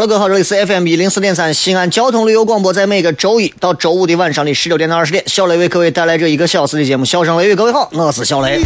[0.00, 7.04] 了，各位好，这里是 FM 一零四点三西安交通旅游广播，在每个周一到周五的晚上的十九点到二十点，小雷为各位带来这一个小时的节目。
[7.04, 8.62] 笑声雷雨，各位好，我是小雷。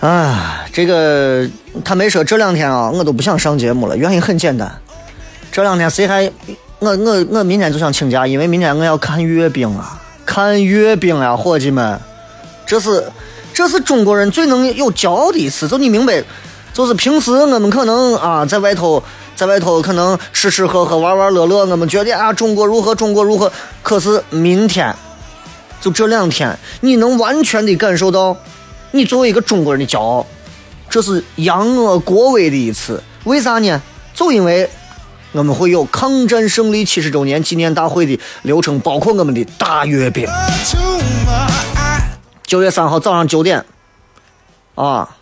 [0.00, 1.48] 啊，这个
[1.82, 4.70] 他没说这两天啊，我都不想上节目了，原因很简单，
[5.50, 6.30] 这两天谁还
[6.80, 11.98] 我我我明天就想请假，因为明天我要看阅兵啊，看阅兵呀，伙计们，
[12.66, 13.02] 这是。
[13.58, 16.22] 这是中国人最能有骄傲的一次，就你明白，
[16.72, 19.02] 就是平时我们可能啊，在外头，
[19.34, 23.50] 在外头可能吃吃喝喝、玩玩乐乐，我们觉得啊，中国如何，中国如何。
[23.82, 24.94] 可是明天，
[25.80, 28.36] 就这两天，你能完全的感受到，
[28.92, 30.24] 你作为一个中国人的骄傲，
[30.88, 33.02] 这是扬我国威的一次。
[33.24, 33.82] 为啥呢？
[34.14, 34.70] 就因为
[35.32, 40.28] 我们会有抗战胜利七十周年纪念大会的流程，包括我们的大阅兵。
[42.48, 43.66] 九月三号早上九点，
[44.74, 45.18] 啊，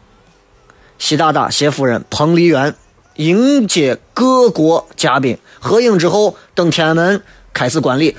[0.97, 2.77] 习大大、谢夫人、彭丽媛
[3.17, 7.21] 迎接各国嘉宾，合影之后登天安门
[7.53, 8.17] 开始观礼。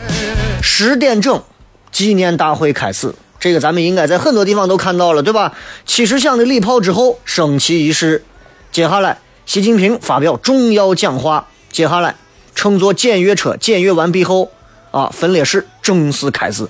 [0.61, 1.41] 十点整，
[1.89, 3.15] 纪念大会开始。
[3.39, 5.53] 这个咱们应该在很多地方都看到了，对吧？
[5.85, 8.25] 七十响的礼炮之后，升旗仪式。
[8.73, 11.47] 接下来，习近平发表重要讲话。
[11.71, 12.17] 接下来，
[12.53, 14.51] 乘坐检阅车检阅完毕后，
[14.91, 16.67] 啊，分列式正式开始。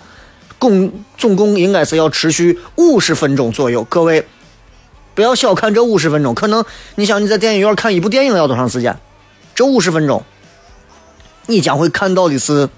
[0.59, 4.25] 共总共应该是要持续五十分钟左右，各位
[5.13, 6.34] 不要小看这五十分钟。
[6.34, 6.63] 可能
[6.95, 8.97] 你想你在电影院看一部电影要多长时间？
[9.56, 10.23] 这五十分钟，
[11.47, 12.69] 你将会看到的是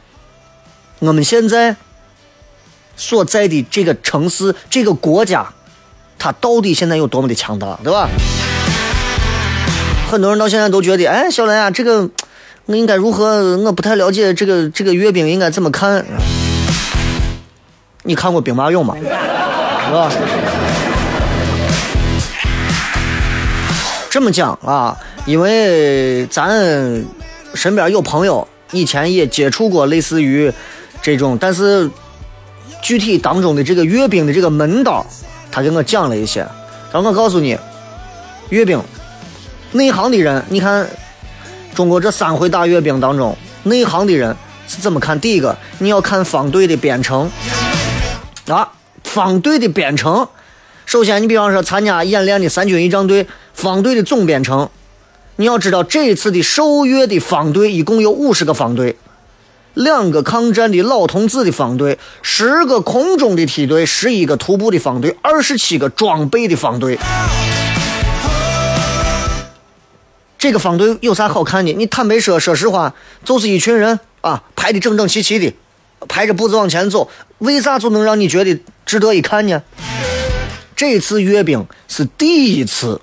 [0.99, 1.75] 我们现在
[2.95, 5.53] 所在的这个城市、这个国家，
[6.17, 8.09] 它到底现在有多么的强大，对吧？
[10.09, 12.09] 很多人到现在都觉得，哎，小兰啊，这个
[12.65, 13.57] 我应该如何？
[13.57, 16.05] 我不太了解这个这个阅兵应该怎么看。
[18.03, 18.95] 你看过兵马俑吗？
[18.97, 20.11] 是吧？
[24.09, 26.49] 这么讲啊，因为咱
[27.53, 30.51] 身边有朋友以前也接触过类似于
[31.01, 31.89] 这种，但是
[32.81, 35.05] 具体当中的这个阅兵的这个门道，
[35.51, 36.47] 他给我讲了一些。
[36.91, 37.57] 让我告诉你，
[38.49, 38.81] 阅兵
[39.73, 40.87] 内行的人，你看
[41.75, 44.35] 中国这三回大阅兵当中，内行的人
[44.67, 45.19] 是怎么看？
[45.19, 47.29] 第一个，你要看方队的编程。
[48.51, 48.71] 啊，
[49.03, 50.27] 方队的编程，
[50.85, 54.69] 首先你比方说参加演练的三军仪仗队方队的总编程，
[55.35, 58.97] 你要知道这一次的受阅的方队一共有五十个方队，
[59.75, 66.97] 两个抗战的老同志的方队，十个空中的梯队，十一个徒步的方队，二十七个装备的方队。
[70.37, 71.73] 这个方队有啥好看的？
[71.73, 75.53] 你坦白说，说实话，就是一群人啊，排的整整齐齐的。
[76.07, 79.61] 排着步子往前走，为啥就能让你觉得值得一看呢？
[80.75, 83.01] 这次阅兵是第一次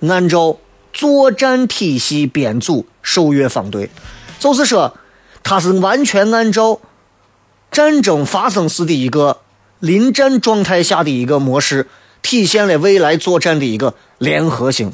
[0.00, 0.56] 按照
[0.92, 3.90] 作战体系编组受阅方队，
[4.38, 4.96] 就是说，
[5.42, 6.80] 它是完全按照
[7.70, 9.38] 战争发生时的一个
[9.80, 11.86] 临战状态下的一个模式，
[12.22, 14.92] 体现了未来作战的一个联合性，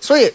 [0.00, 0.32] 所以。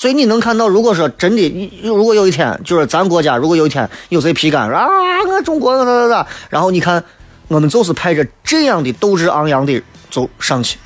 [0.00, 4.88] 所以你能看到，如果说真的，如果有一天，就是咱国家如果有一天有谁批干啊，
[5.28, 7.04] 我中国咋咋咋，然后你看，
[7.48, 10.78] 我们就是派着这样的斗志昂扬的走上去。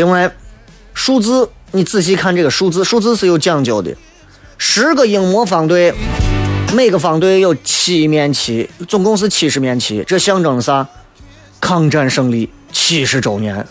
[0.00, 0.34] 另外，
[0.94, 3.94] 数字你仔细看这个数字，数字是有讲究的。
[4.56, 5.92] 十个英模方队，
[6.74, 10.88] 每个方队有七面旗，总共是七十面旗，这象征啥？
[11.60, 13.66] 抗战胜利七十周年。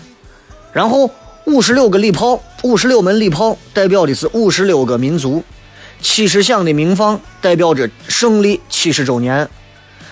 [0.71, 1.09] 然后
[1.45, 5.43] 五十六个礼炮，五十六门礼炮代表的是五十六个民族，
[5.99, 9.49] 七十响的鸣放代表着胜利七十周年。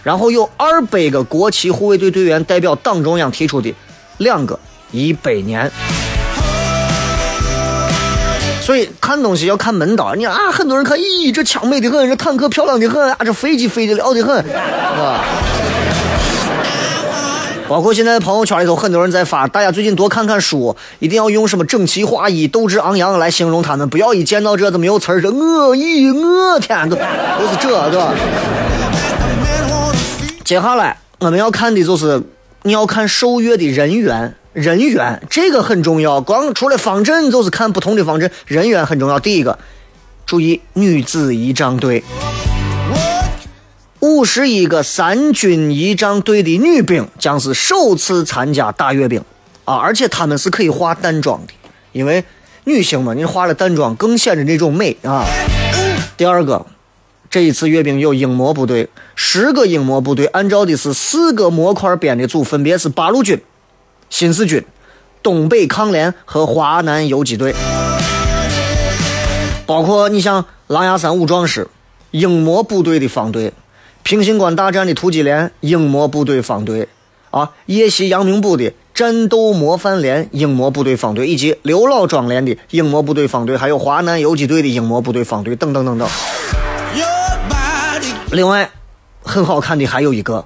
[0.01, 3.71] 然后有二百个国旗护卫队队员代表党中央提出的
[4.17, 4.59] 两个
[4.91, 5.71] 一百年。
[8.67, 10.13] 所以看东西要看门道。
[10.13, 15.23] 你啊，很多人看，咦，这枪美的很，这坦克漂亮的很，啊，这飞机飞的了的很，是吧？
[17.69, 28.13] 包括现在朋友圈里头，很多人在发，大家最近多看看书，一定要用什么整齐划一、斗志昂扬来形容他们，不要一见到这都没有词儿，这我咦，我天，都都是这，个？
[30.43, 32.21] 接下来我们要看的就是
[32.63, 34.35] 你要看受阅的人员。
[34.57, 39.19] 人员这个很重要，光除了方阵就是看不同的方阵，人员很重要。
[39.19, 39.59] 第一个，
[40.25, 42.03] 注意女子仪仗队，
[43.99, 49.21] 五十一个三军仪仗队的女兵将是首次参加大阅兵
[49.63, 49.75] 啊！
[49.75, 51.53] 而且她们是可以化淡妆的，
[51.91, 52.23] 因为
[52.63, 55.23] 女性嘛，你化了淡妆更显得那种美啊。
[56.17, 56.65] 第二个，
[57.29, 63.39] 这一次阅兵有英模部队，十个英模部队按照的是四个模块编的组，分别是八路军。
[64.09, 64.63] 新四军、
[65.21, 67.53] 东北抗联和华南游击队，
[69.65, 71.67] 包括你像狼牙山五壮士、
[72.11, 73.53] 英模部队的方队、
[74.03, 76.87] 平型关大战的突击连、英模部队方队
[77.31, 86.07] 啊，夜袭阳明堡的战斗模范连英模部队方队，以及刘老庄连的英模部队方队，还有华南游击队的英模部队方队等等等等。
[88.31, 88.71] 另外，
[89.21, 90.45] 很好看的还有一个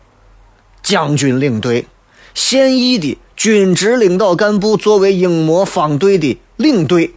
[0.83, 1.85] 将军领队，
[2.33, 3.17] 现役的。
[3.37, 7.11] 军职领导干部作为英模方队的领队，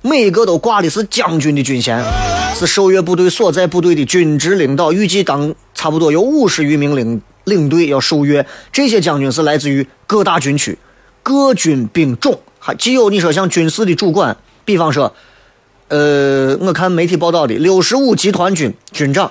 [0.00, 2.02] 每个都挂的是将军的军衔，
[2.54, 4.94] 是受阅部队所在部队的军职领导。
[4.94, 10.78] 预计当差不多有五十余名领领队要受阅，这些将军是来自于各大军区、
[11.22, 15.14] 各军兵种，还既有你说像军事的主管，比方说，
[15.88, 19.30] 呃，我看媒体报道的六十五集团军军长。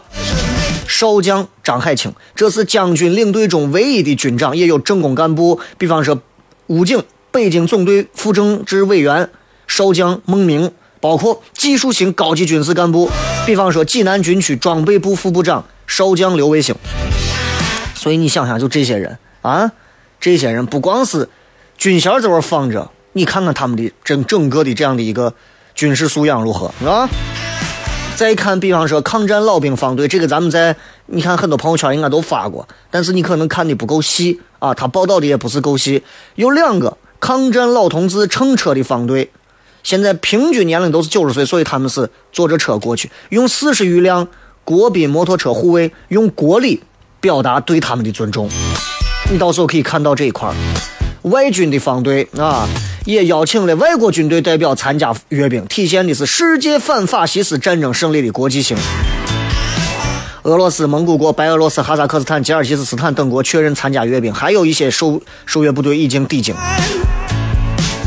[0.87, 6.19] 少将张海清，这是将军领队中唯一的军长，也有政工干部，比方说
[6.67, 9.29] 武警北京总队副政治委员
[9.67, 13.09] 少将孟明，包括技术型高级军事干部，
[13.45, 16.73] 比方说济南军区装备部副部长少将刘卫星。
[17.93, 19.71] 所以你想想，就这些人啊，
[20.19, 21.27] 这些人不光是
[21.77, 25.33] 军衔在这放着，你看看他们的整整个的这样的一个
[25.75, 27.07] 军事素养如何啊？
[28.17, 30.75] 再看，比方说抗战老兵方队，这个咱们在
[31.05, 36.01] 你看很多朋友圈应该都发过，但是你可能看的不够细啊，他报道的也不是够细。
[36.33, 39.29] 有两个抗战老同志乘车的方队，
[39.83, 44.27] 现在平均年龄都是九十岁，所以他们是坐着车过去，用四十余辆
[44.65, 46.81] 国宾摩托车护卫，用国礼
[47.21, 48.49] 表达对他们的尊重。
[49.31, 50.51] 你到时候可以看到这一块
[51.27, 52.67] 外军的方队啊。
[53.05, 58.75] 也邀请了外国军队代表参加阅兵，体现的是世界反法西斯战争胜利的国际性。
[60.43, 66.53] 俄罗斯、蒙古国、白俄罗斯、哈萨克斯坦、吉尔吉斯斯坦等国确认参加阅兵，还有一些受受阅部队已经抵京。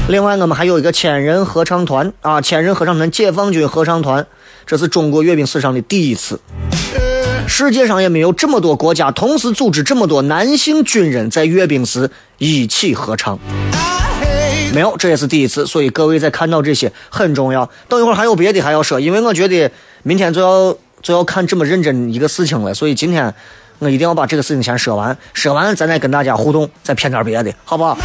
[0.09, 4.27] 另外，我们还有一个千人合唱团啊，千人合唱团，解放军合唱团，
[4.67, 6.39] 这是中国阅兵史上的第一次。
[7.51, 13.37] 世界上也没有这么多国家同时组织这么多男性军人在阅兵时一起合唱。
[14.73, 17.69] 没有，这也是第一次，所以各位在看到这些很重要。
[17.89, 19.69] 等一会儿还有别的还要说，因为我觉得
[20.05, 23.35] 明天就要就要看这么认真一个事情了，所以今天
[23.81, 27.99] 我一定要把这个事情先说完，说完咱再跟大家互动，再骗点别的，好不好？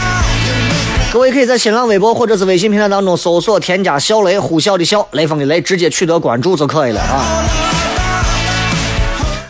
[1.13, 7.44] 各位可以在新浪微博或者是微信平台当中搜索添加“小雷”呼啸的啸，雷锋的雷，直接取得关注就可以了啊。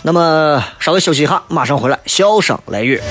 [0.05, 3.01] 那么稍微休息一下，马上回来，笑声雷雨。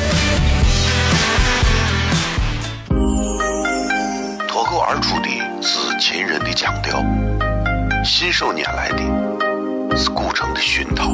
[6.56, 7.04] 腔调，
[8.04, 11.10] 信手拈来的是古城的熏陶，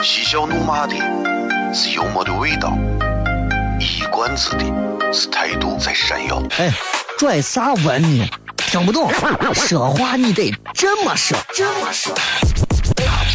[0.00, 0.94] 嬉笑怒骂的
[1.74, 2.78] 是幽默的味道，
[3.80, 4.64] 一冠子的
[5.12, 6.40] 是态度在闪耀。
[6.58, 6.72] 哎，
[7.18, 8.30] 拽啥文呢？
[8.56, 9.10] 听不懂，
[9.52, 12.14] 说话你得这么说，这么说。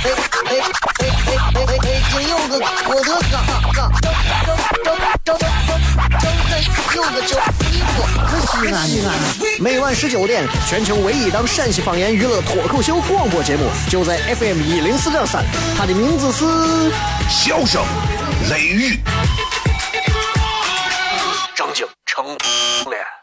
[0.01, 0.15] 哎哎
[0.45, 2.01] 哎哎哎哎哎！
[2.09, 3.91] 今有个我的哥，张张张
[4.85, 5.37] 张张张
[6.95, 7.35] 有个叫
[7.69, 7.99] 一哥，
[8.47, 9.07] 西安西安。
[9.59, 15.43] 每晚十九点，全球唯一档陕西方言娱乐脱口秀广播节目，就在 FM 一零四点三。
[15.77, 16.45] 它的名字是
[17.29, 17.83] 《笑声
[18.49, 18.95] 雷雨》，
[21.55, 22.25] 张景成
[22.89, 23.18] 脸。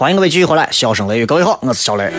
[0.00, 2.10] 欢迎各位继续回来，笑声雷雨，各位好，我是小雷。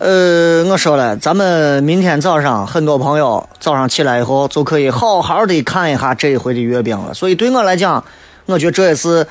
[0.00, 7.14] 呃，我说了，咱们明天早上很多朋友早上起来以后就可以好好的看一下这一回的阅兵了。
[7.14, 8.04] 所以对我来讲，
[8.44, 9.26] 我觉得这也是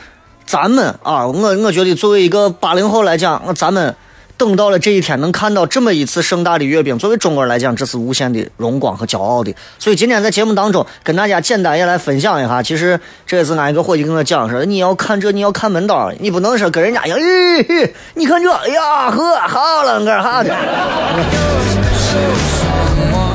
[0.47, 3.95] 咱们啊，我我觉得作为一个八零后来讲，咱们。
[4.37, 9.51] 等到了这一天，能看到这么一次盛大的阅兵，作为中国人来讲，这是无限的荣光和骄傲的。
[9.79, 12.61] 所以今天在节目当中，跟大家简单也来分享一下。
[12.61, 20.55] 其实这也是俺一个伙计跟我讲说，你要看这，你要看门道，你不能说跟人家一样，咦，你看这，哎呀呵，好了，个哈的。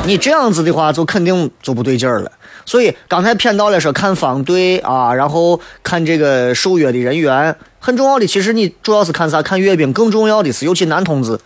[0.05, 2.31] 你这样子的话，就肯定就不对劲儿了。
[2.65, 7.55] 所以刚才骗到了说看方队啊，然后看这个受阅的人员。
[7.79, 9.41] 很重要的，其实你主要是看啥？
[9.41, 9.91] 看阅兵。
[9.91, 11.37] 更重要的是，尤其男同志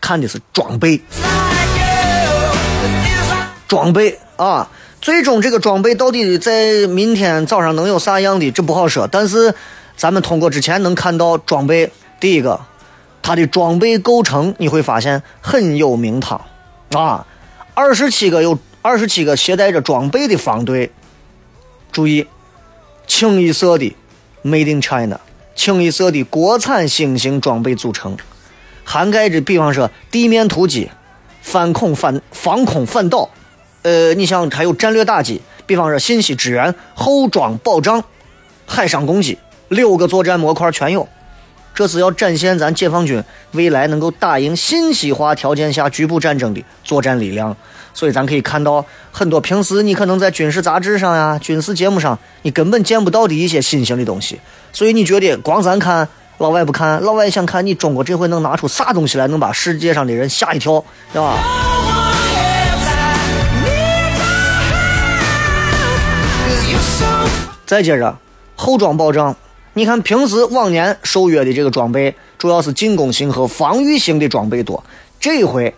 [0.00, 1.00] 看的是装备，
[3.68, 4.68] 装备啊！
[5.00, 8.50] 最终这个装备到底在明天早上能有啥样的？
[8.50, 9.06] 这不好说。
[9.06, 9.54] 但是
[9.96, 12.60] 咱们通过之前能看到装备，第一个，
[13.22, 16.40] 它的装备构成你会发现很有名堂
[16.90, 17.24] 啊！
[17.74, 20.90] 二十七个有二十七个携带着装备的方队，
[21.90, 22.26] 注意，
[23.06, 23.96] 清一色的
[24.44, 25.18] Made in China。
[25.54, 28.14] 清一色的国产新型装备组成，
[28.84, 30.90] 涵盖着比方说地面突击、
[31.40, 33.30] 反恐反防空反导，
[33.80, 38.04] 呃，你像还有战略打击，比方说信息支援、后装保障、
[38.66, 39.38] 海上攻击，
[39.68, 41.08] 六个作战模块全有。
[41.74, 47.56] 这是要展现咱解放军未来能够打赢信息化条件下局部战争的作战力量。
[47.92, 54.40] 所以咱可以看到很多平时你可能在军事杂志上呀、军事节目上你根本见不到的一些新型的东西。
[54.72, 61.38] 所以你觉得光咱看，老外不看，老外想看你中国这回能拿出啥东西来，能把世界上的人吓一跳，对吧？
[67.66, 68.16] 再接着
[68.56, 69.34] 后装保障，
[69.74, 74.82] 你看平时往年受约的这个装备主要是进攻型和防御型的装备多，
[75.20, 75.74] 这回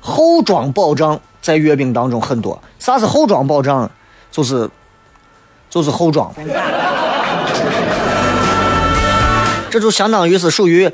[0.00, 1.20] 后装保障。
[1.44, 3.90] 在阅兵当中很多，啥是后装保障？
[4.32, 4.70] 就是
[5.68, 6.32] 就是后装，
[9.68, 10.90] 这就相当于是属于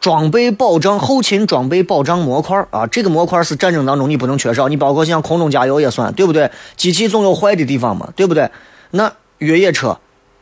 [0.00, 2.86] 装备保障、后勤装备保障模块啊。
[2.86, 6.50] 这个模块是战争当中你不能缺少，你包括像空中加油也算，对不对？
[6.78, 8.50] 机器总有坏的地方嘛，对不对？
[8.92, 9.98] 那越野车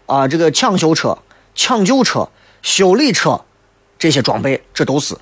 [0.07, 1.19] 啊，这个抢修车、
[1.59, 2.29] 抢救车、
[2.62, 3.41] 修理车
[3.99, 5.17] 这些装备，这都是。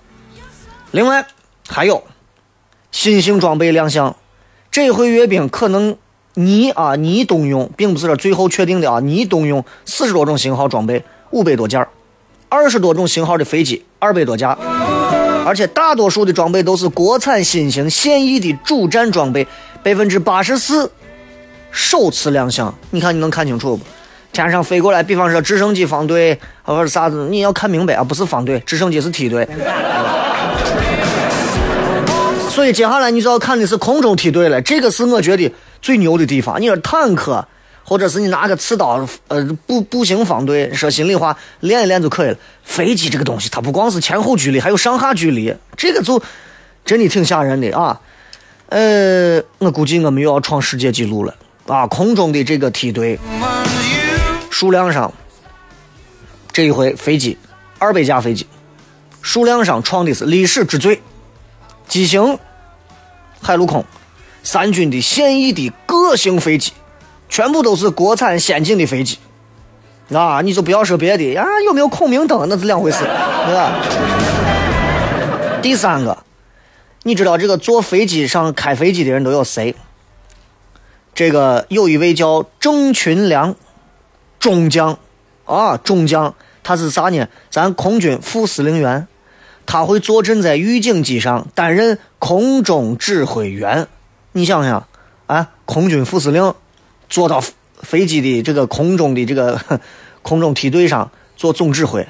[0.91, 1.27] 另外
[1.67, 2.05] 还有
[2.93, 4.15] 新型装备亮相。
[4.71, 5.97] 这回阅兵可能
[6.35, 11.89] 你啊你动用，并不是说最后确定的啊，你动用四十多种型号装备，五百多件
[12.51, 14.51] 二十多种型号的飞机，二百多架，
[15.47, 19.49] 而且大多数的装备都是国产新型现役的主战装备，
[19.83, 20.93] 百分之八十四
[21.71, 22.75] 首次亮相。
[22.91, 23.83] 你看你能看清楚不？
[24.37, 29.49] 天上飞过来，比方说直升机方队或者啥子，你要看明白啊，不是方队，直升机是梯队。
[32.51, 36.61] 所以接下来你就要看的是空中梯队了，这个是我觉得最牛的地方。
[36.61, 37.47] 你说坦克，
[37.83, 42.37] 或者是你拿个刺刀，呃，步步行方队，说心里话，练一练就可以了。
[42.65, 46.21] 飞机这个东西，它不光是前后距离，还有上下距离，这个就
[46.85, 48.01] 真的挺吓人的啊。
[48.69, 51.35] 呃，我估计我们又要创世界纪录了
[51.67, 51.87] 啊！
[51.87, 53.19] 空中的这个梯队
[54.59, 55.13] 数量上，
[56.51, 57.37] 这一回飞机
[57.79, 58.47] 二百架飞机，
[59.21, 61.03] 数量上创的是历史之最。
[61.87, 62.39] 机型、
[63.43, 63.85] 海陆空
[64.43, 66.73] 三军的现役的各型飞机，
[67.29, 69.19] 全部都是国产先进的飞机。
[70.11, 73.01] 啊，你就不要说别的啊，有没有孔明灯那是两回事，
[73.45, 73.75] 对吧？
[75.61, 76.17] 第三个，
[77.03, 79.75] 你知道这个坐飞机上开飞机的人都有谁？
[81.15, 83.55] 这个有一位叫郑群良
[84.47, 84.97] 中将，
[85.45, 87.27] 啊，中将，他是啥呢？
[87.51, 89.09] 咱空军副司令员。
[89.67, 93.89] 他会坐镇在预警机上担任空中指挥员，
[94.31, 94.87] 你想想，
[95.27, 96.55] 啊，空军副司令
[97.09, 97.43] 坐到
[97.83, 99.61] 飞机的这个空中的这个
[100.23, 102.07] 空中梯队上做总指挥，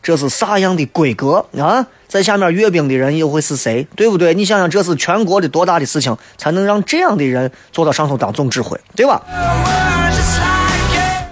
[0.00, 1.84] 这是啥样的规格啊？
[2.06, 3.84] 在下面阅兵的人又会是谁？
[3.96, 4.32] 对不对？
[4.32, 9.20] 你想想，这是全国的多大的事情，才能让这样的人坐到上头当总指挥，对吧？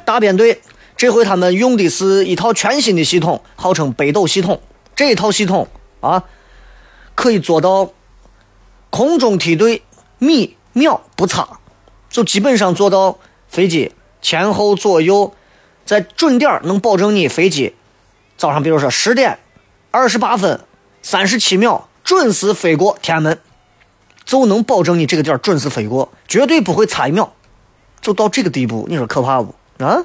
[0.08, 0.62] 大编队
[0.96, 4.62] 这回他们用的是一套全新的系统，号称北斗系统。
[4.96, 5.68] 这一套系统
[6.00, 6.24] 啊，
[7.14, 7.92] 可以做到
[8.88, 9.82] 空中梯队
[10.16, 11.60] 米秒不差，
[12.08, 15.34] 就基本上做到飞机前后左右
[15.84, 17.74] 在准点能保证你飞机
[18.38, 19.38] 早上比如说十点
[19.90, 20.58] 二十八分
[21.02, 23.38] 三十七秒准时飞过天安门，
[24.24, 27.34] 就能保证你这个点准时飞过，绝对不会差一秒。
[28.00, 29.54] 就到这个地步，你说可怕不？
[29.78, 30.02] 啊？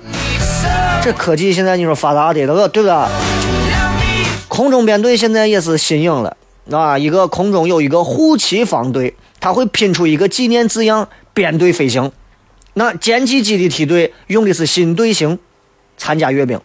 [1.04, 2.94] 这科技现在你说发达的，对不对？
[4.48, 6.38] 空中编队现在也是新颖了
[6.72, 6.98] 啊！
[6.98, 12.12] 一个空中有一个护旗方队，他会拼出一个纪念字样，编队飞行。
[12.76, 15.40] 那歼击机的梯队用的是新队形，
[15.98, 16.62] 参加阅兵。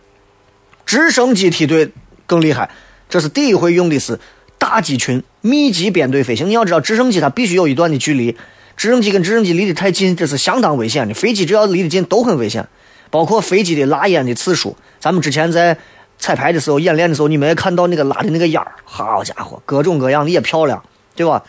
[0.84, 1.90] 直升机梯队
[2.26, 2.70] 更厉害，
[3.08, 4.20] 这是第一回用的是
[4.58, 6.48] 大机群密集编队飞行。
[6.48, 8.36] 你要知道，直升机它必须有一段的距离，
[8.76, 11.14] 直升机跟直升机离得太近，这是相当危险的。
[11.14, 12.68] 飞机只要离得近都很危险，
[13.10, 14.76] 包括飞机的拉烟的次数。
[15.00, 15.76] 咱们之前在。
[16.20, 20.82] 彩排的时候，演练的时候，你们也看到那个拉的那个烟儿，好家伙，各种各样的也漂亮，
[21.14, 21.44] 对吧？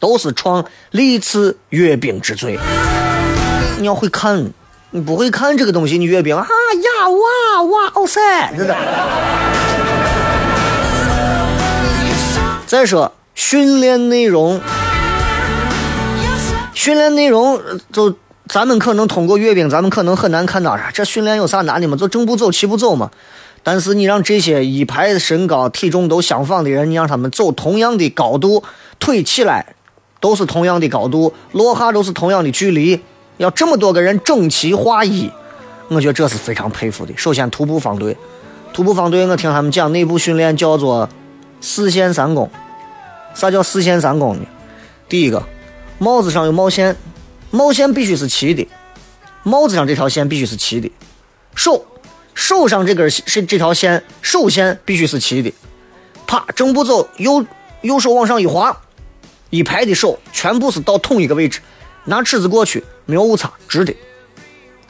[0.00, 2.58] 都是创历次阅兵之最。
[3.78, 4.50] 你要会看，
[4.90, 8.76] 你不会看这个东西，你阅兵啊呀哇哇哦塞，真的。
[12.66, 14.60] 再说训练内容，
[16.74, 17.62] 训练内容
[17.92, 18.16] 就
[18.48, 20.90] 咱们可能通过阅兵，咱们可能很难看到啥。
[20.92, 21.96] 这训练有啥难的吗？
[21.96, 23.10] 就正步走，齐步走嘛。
[23.62, 28.62] 但是你让这些一排身高、体重都相仿的人，你让他们走同样的高度，
[28.98, 29.74] 腿起来
[30.20, 33.00] 都是同样的高度，落下都是同样的距离，
[33.38, 35.30] 要这么多个人整齐划一，
[35.88, 37.14] 我觉得这是非常佩服的。
[37.16, 38.14] 首先，徒步方队，
[38.74, 41.08] 徒步方队，我听他们讲内部训练叫做
[41.62, 42.50] 四线三公。
[43.32, 44.42] 啥叫四线三公呢？
[45.08, 45.42] 第一个，
[45.98, 46.94] 帽子上有帽线，
[47.54, 48.66] 帽线必须是齐的，
[49.44, 50.90] 帽子上这条线必须是齐的，
[51.54, 51.86] 手。
[52.34, 55.54] 手上这根是这条线，手线必须是齐的。
[56.26, 57.46] 啪，正步走，右
[57.82, 58.76] 右手往上一滑，
[59.50, 61.60] 一排的手全部是到同一个位置，
[62.06, 63.94] 拿尺子过去，没有误差，直的。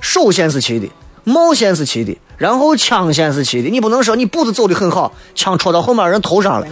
[0.01, 0.89] 手线是齐的，
[1.25, 3.69] 帽线是齐的，然后枪线是齐的。
[3.69, 6.67] 你不能说你步子走的很好，枪戳到后面人头上了，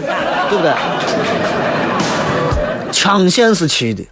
[0.48, 0.72] 对不对？
[2.90, 4.02] 枪线是齐的，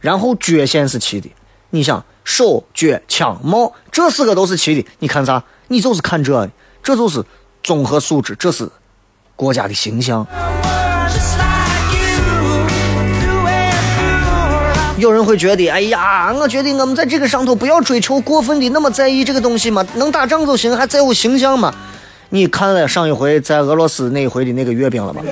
[0.00, 1.30] 然后脚线是齐的。
[1.70, 5.42] 你想，手、脚、枪、帽，这四个都是齐的，你看啥？
[5.68, 6.48] 你就是看这，
[6.82, 7.22] 这就是
[7.62, 8.68] 综合素质，这是
[9.36, 10.26] 国家的形象。
[14.98, 21.72] 有人会觉得，哎呀，我觉得我们在这个上头不要追求过分的那么在意这个东西嘛，能打仗就行，还在乎形象吗？
[22.30, 25.22] 你看了上一回在俄罗斯那一回的那个阅兵了吗？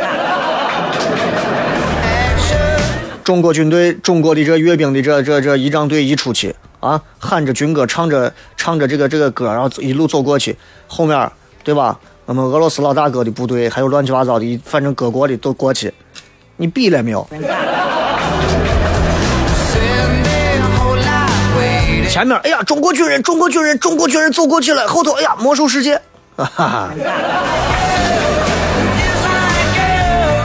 [3.29, 6.57] 中国军队，中国的这阅兵的这这这仪仗队一出去。
[6.81, 11.31] 啊，喊着军歌，唱着唱着这个这个歌，然后一路走过去，后面
[11.63, 12.01] 对吧？
[12.25, 15.93] 我们俄罗斯老大哥的部队，还有乱七八糟的，反正各国的都过去，
[16.57, 17.29] 你比了没有？
[22.09, 26.01] 前面，哎呀，中国军人，中国军人，中国军人走过去了，后头，哎呀，魔兽世界，
[26.35, 26.91] 哈哈，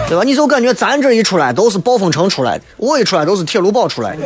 [0.07, 0.23] 对吧？
[0.23, 4.21] 你就感觉咱这一出来都是暴风城出来的，我一出来都是铁路堡出来的。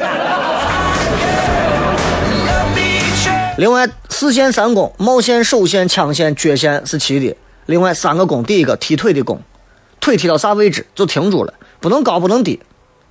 [3.57, 7.35] 另外四线三弓，帽线、手线、枪线、脚线是齐的。
[7.65, 9.41] 另外三个弓，第一个踢腿的弓，
[9.99, 12.59] 腿踢到啥位置就停住了，不能高不能低。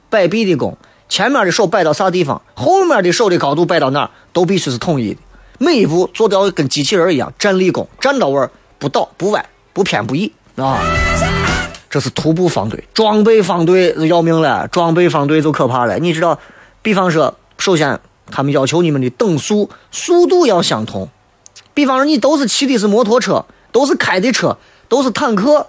[0.09, 5.20] 摆臂的弓，前面的手摆到啥地方，后面的手的高度摆到哪儿，都必须是统一的。
[5.59, 8.48] 每一步做到跟机器人一样，站立弓，站到位
[8.79, 10.79] 不倒不歪不偏不倚啊。
[11.96, 15.98] 这是徒步方队，装备方队要命了，装备方队就可怕了。
[15.98, 16.38] 你知道，
[16.82, 17.98] 比方说，首先。
[18.28, 21.09] 他们要求你们的等速速度要相同，
[21.74, 25.68] 比方说你都是骑的是摩托车，都是开的车，都是坦克，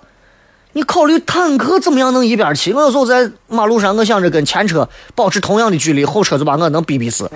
[0.74, 2.74] 你考虑坦克怎么样能一边骑？
[2.74, 7.30] 我有时候在马路上，我想着跟前车保持同样的距离，后车就把我能逼逼死，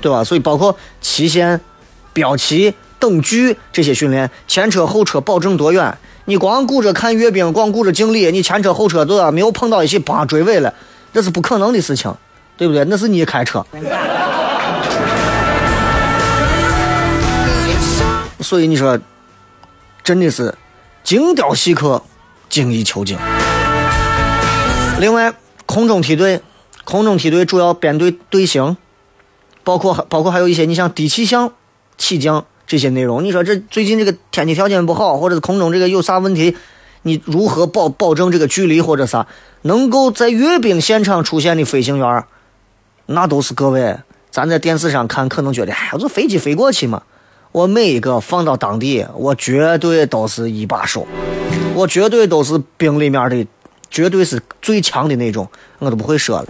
[0.00, 0.24] 对吧？
[0.24, 1.60] 所以包括旗线、
[2.12, 2.74] 标旗。
[3.00, 5.96] 等距这些训练，前车后车保证多远？
[6.26, 10.74] 你光顾着看阅兵，光顾着敬礼，你前车后车都要没有碰到一起，叭追尾了，
[11.14, 12.14] 那是不可能的事情，
[12.58, 12.84] 对不对？
[12.84, 13.64] 那是你开车。
[18.40, 18.98] 所以你说，
[20.04, 20.54] 真的是
[21.02, 22.02] 精雕细刻，
[22.50, 23.16] 精益求精。
[24.98, 25.32] 另外，
[25.64, 26.42] 空中梯队，
[26.84, 28.76] 空中梯队主要编队队形，
[29.64, 31.52] 包括包括还有一些，你像低气象
[31.96, 32.44] 起降。
[32.66, 36.56] 这些内容，你说这最近这个天气条件不好，或者是空中这个有啥问题，
[37.02, 39.26] 你如何保保证这个距离或者啥，
[39.62, 42.24] 能够在阅兵现场出现的飞行员，
[43.06, 43.96] 那都是各位
[44.30, 47.02] 咱在电视上看可能觉得，哎，我坐飞机飞过去嘛，
[47.50, 51.04] 我每一个放到当地，我绝对都是一把手，
[51.74, 53.44] 我绝对都是兵里面的，
[53.90, 55.48] 绝对是最强的那种，
[55.80, 56.46] 我都不会说了。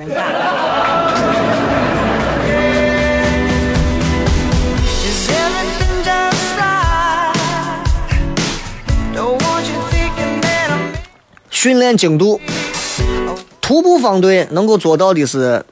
[11.62, 12.40] 训练精度。
[13.61, 15.62] 徒步方队能够做到的是，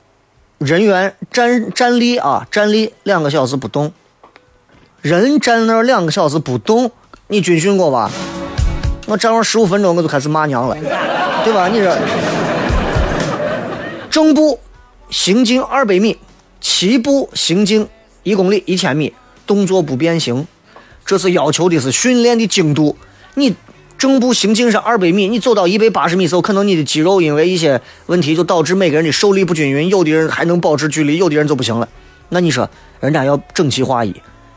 [0.59, 3.91] 人员站站立啊，站立两个小时不动，
[5.01, 6.91] 人站那儿两个小时不动，
[7.29, 8.11] 你军训过吧？
[9.07, 10.77] 我站上十五分钟我就开始骂娘了，
[11.43, 11.69] 对吧？
[11.69, 11.99] 你这
[14.11, 14.61] 正步
[15.09, 16.19] 行进二百米，
[16.61, 17.89] 齐步行进
[18.25, 19.15] 一公里一千米，
[19.47, 20.47] 动作不变形，
[21.07, 22.95] 这是要求的是训练的精度。
[23.37, 23.57] 你。
[23.99, 31.89] 正步行进是二百米，你走到一百八十米时候，可能你的肌肉因为一些问题，就导致每个人的受力不均匀，有的人还能保持距离，有的人就不行了。
[32.29, 34.15] 那你说，人家要整齐划一，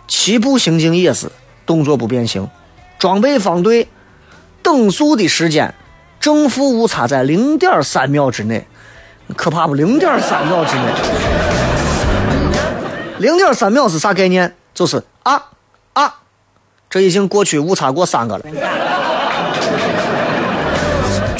[0.08, 1.28] 齐步行进也是
[1.66, 2.48] 动作不变形，
[3.00, 3.88] 装备方队，
[4.62, 5.74] 等速的时间
[6.20, 8.68] 正负误差在零点三秒之内，
[9.36, 9.74] 可怕不？
[9.74, 10.84] 零点三秒之内，
[13.18, 14.56] 零点三秒是啥概念？
[14.76, 15.46] 就是啊
[15.94, 16.20] 啊，
[16.92, 18.46] 这已经过去误差过三个了。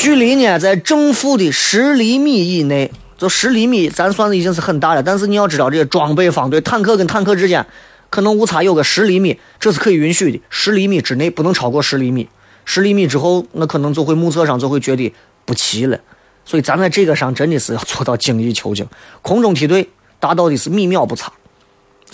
[0.02, 5.04] 距离呢，在正负的十厘米以内，就十厘米，咱算的已经是很大了。
[5.04, 7.64] 但是你要知道，这些装备方对坦克跟坦克之间，
[8.10, 10.42] 可能误差有个十厘米，这是可以允许的。
[10.50, 12.28] 十厘米之内不能超过十厘米，
[12.66, 15.14] 十厘米之后，那可能就会目测上就会觉得
[15.46, 16.00] 不齐了。
[16.46, 18.84] 所以咱在这个上真的是要做到精益求精。
[19.22, 19.88] 空中梯队
[20.20, 21.32] 达到的是米秒不差，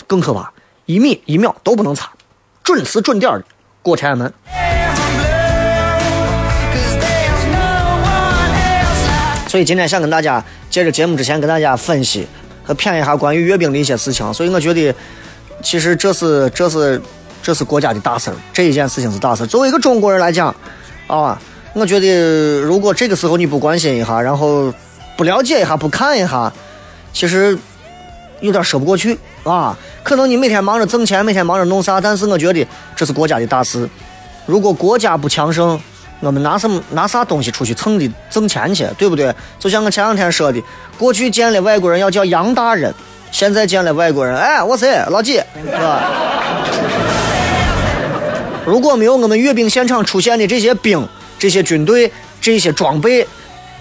[0.06, 0.52] 更可怕，
[0.84, 2.12] 一米一秒都不能差，
[2.62, 3.44] 准时准点的
[3.80, 4.30] 过天安门。
[9.48, 12.24] 所以今天想跟大家借着节目之前跟大家分析
[12.62, 14.32] 和谝一下关于阅兵的一些事情。
[14.32, 14.94] 所以我觉得，
[15.62, 17.00] 其实这是这是
[17.42, 19.46] 这是国家的大事儿，这一件事情是大事。
[19.46, 20.54] 作为一个中国人来讲，
[21.06, 21.40] 啊，
[21.72, 24.72] 我觉得如果这个时候你不关心一下，然后
[25.16, 26.52] 不了解一下，不看一下，
[27.14, 27.58] 其实
[28.40, 29.76] 有点说不过去啊。
[30.02, 33.88] 可能你每天忙着挣钱，每天忙着弄啥，但是我觉得这是国家的大事。
[34.46, 35.80] 如果国家不强盛，
[36.20, 39.34] 我们拿什么拿啥东西出去蹭的挣钱去，对不对？
[39.58, 40.62] 就像我前两天说的，
[40.98, 42.92] 过去见了外国人要叫杨大人，
[43.30, 46.02] 现在见了外国人，哎，我谁老几，是吧？
[48.66, 51.06] 如果没有我们阅兵现场出现的这些兵、
[51.38, 53.26] 这些军队、这些装备、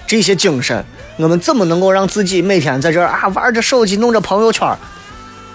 [0.06, 0.86] 这些精神，
[1.18, 4.66] 我们怎么能够让自己每天在这儿啊玩着手机、弄着朋友圈？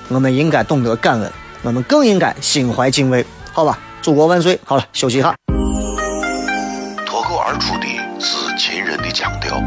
[0.09, 3.79] 我们应该懂得感恩，我们更应该心怀敬畏，好吧？
[4.03, 4.59] 祖国万岁！
[4.65, 5.33] 好了，休息一下。
[9.13, 9.63] 秦人的腔调，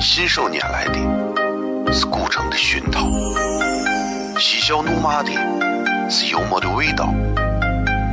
[0.00, 3.08] 信手拈来的是古城的熏陶，
[4.38, 5.30] 嬉笑怒骂的
[6.10, 7.14] 是幽默的味道，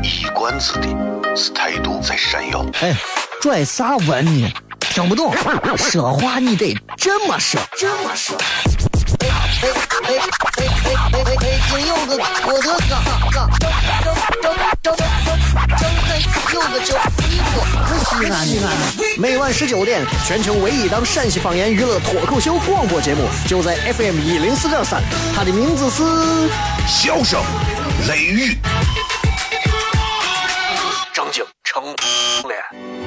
[0.04, 0.88] 一冠子的
[1.36, 2.64] 是态度在闪耀。
[2.82, 2.94] 哎，
[3.42, 4.54] 拽啥文呢？
[4.80, 5.34] 听不懂，
[5.78, 8.38] 说话你得这么说，这么说。
[9.60, 10.14] 哎哎哎
[10.58, 11.80] 哎哎哎哎！
[11.80, 12.94] 有个我的哥哥，张
[13.32, 13.50] 张
[14.04, 14.96] 张张张张
[16.54, 16.90] 有个叫
[17.28, 18.66] 一个西安西安。
[19.18, 25.02] 每晚十九点，全球唯一档陕西方言娱乐脱口秀广播节目，就在 FM 一零四点三。
[25.36, 26.04] 它的名字是
[26.88, 27.42] 《笑声
[28.08, 28.54] 雷雨》，
[31.14, 31.84] 张景成
[32.48, 33.07] 脸。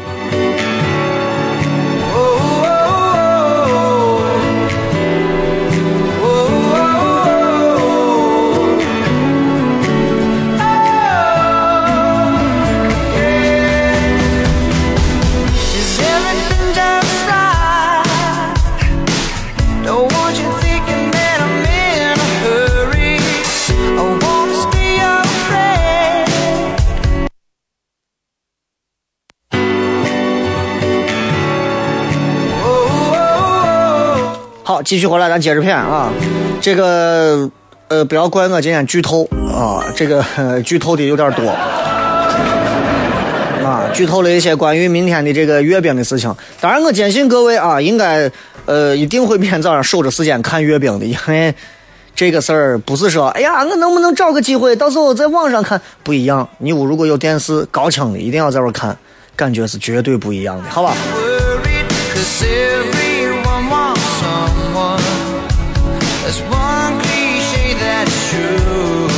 [34.90, 36.12] 继续回来，咱接着片啊。
[36.61, 37.48] 这个，
[37.87, 39.22] 呃，不要怪我今天剧透
[39.55, 40.20] 啊，这个
[40.66, 41.48] 剧透的有点多
[43.64, 46.35] 啊，剧透了一些关于明天的这个阅兵的事情。
[46.61, 48.29] 当然，我坚信各位啊，应该
[48.66, 51.55] 呃一定会明天早上守着时间看阅兵的，因为
[52.16, 56.48] 这个事儿不是说，哎呀，我能不能找个机会到时候在网上看不一样。
[56.59, 58.98] 你屋如果有电视高清的，一定要在这看，
[59.37, 60.92] 感觉是绝对不一样的，好吧？
[66.31, 69.11] There's one cliche that's true.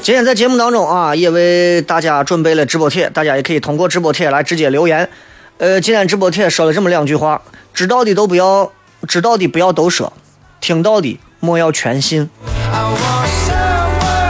[0.00, 5.08] 今天在节目当中啊，也为大家准备了直播帖，大家也可以通过直播帖来直接留言。
[5.56, 7.42] 呃，今天直播帖说了这么两句话：
[7.74, 8.70] 知道的都不要，
[9.08, 10.12] 知道的不要都说，
[10.60, 12.30] 听到的莫要全信。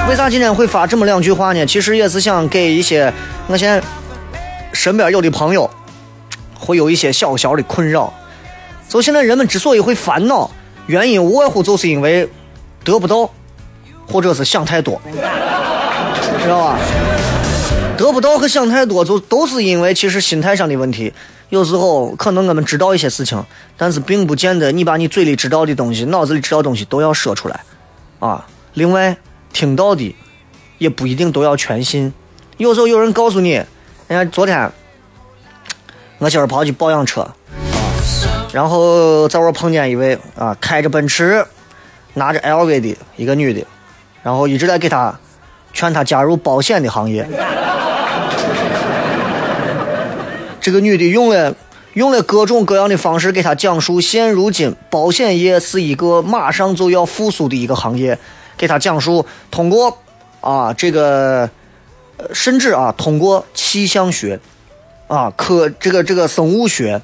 [0.09, 1.67] 为啥今天会发这么两句话呢？
[1.67, 3.13] 其实也是想给一些
[3.49, 3.83] 我现在
[4.73, 5.69] 身边有的朋友
[6.59, 8.15] 会有一些小小的困扰。
[8.89, 10.51] 就现在人们之所以会烦恼，
[10.87, 12.29] 原因无外乎就是因为
[12.83, 13.31] 得不到，
[14.11, 15.01] 或者是想太多，
[16.43, 16.79] 知道吧？
[17.99, 21.13] 得不到和想太多，就都是因为其实心态上的问题。
[21.51, 23.43] 有时候可能我们知道一些事情，
[23.77, 27.61] 但是并不见得你把你嘴里知道的东西、脑子里知道东西都要说出来
[28.21, 28.47] 啊。
[28.75, 29.17] 另外，
[29.53, 30.15] 听到的
[30.79, 32.13] 也不一定都要全信。
[32.57, 33.67] 有时候有人告诉你，人
[34.09, 34.71] 家昨天
[36.19, 37.29] 我今儿跑去保养车，
[38.53, 41.45] 然后在我碰见一位啊开着奔驰、
[42.15, 43.65] 拿着 LV 的一个女的，
[44.23, 45.19] 然后一直在给她
[45.73, 47.29] 劝她加入保险的行业。
[50.61, 51.55] 这个女的用了
[51.93, 58.19] 用了各种各样的方式给她讲述，现如今保险业是一个马上就要复苏的一个行业，
[58.57, 59.99] 给她讲述通过
[60.41, 61.49] 啊这个，
[62.33, 64.41] 甚至啊通过气象学，
[65.07, 67.01] 啊科这个这个生物学，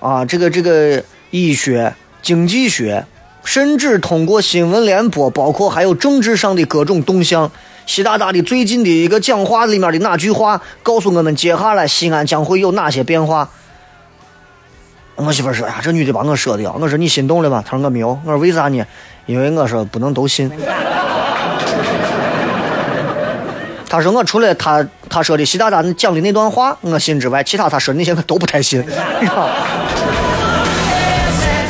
[0.00, 3.04] 啊这个这个医学、经济学，
[3.44, 7.50] 甚至通过新闻联播，包括还有政治上的各种动向。
[7.86, 13.48] 习大大的最近的一个讲话里面的哪句话，告诉我们接下来西安将会有哪些变化？
[15.16, 18.84] 我媳妇说：“呀，这女的把我说的呀。”我说：“你心动了吧？”她说：“我没有。”我说：“为啥呢？”
[19.26, 20.48] 因为我说不能都信。
[23.88, 28.84] 他说：“我除了他他说的习大大讲的那段话我信之外，其他他说的那些我都不太信。”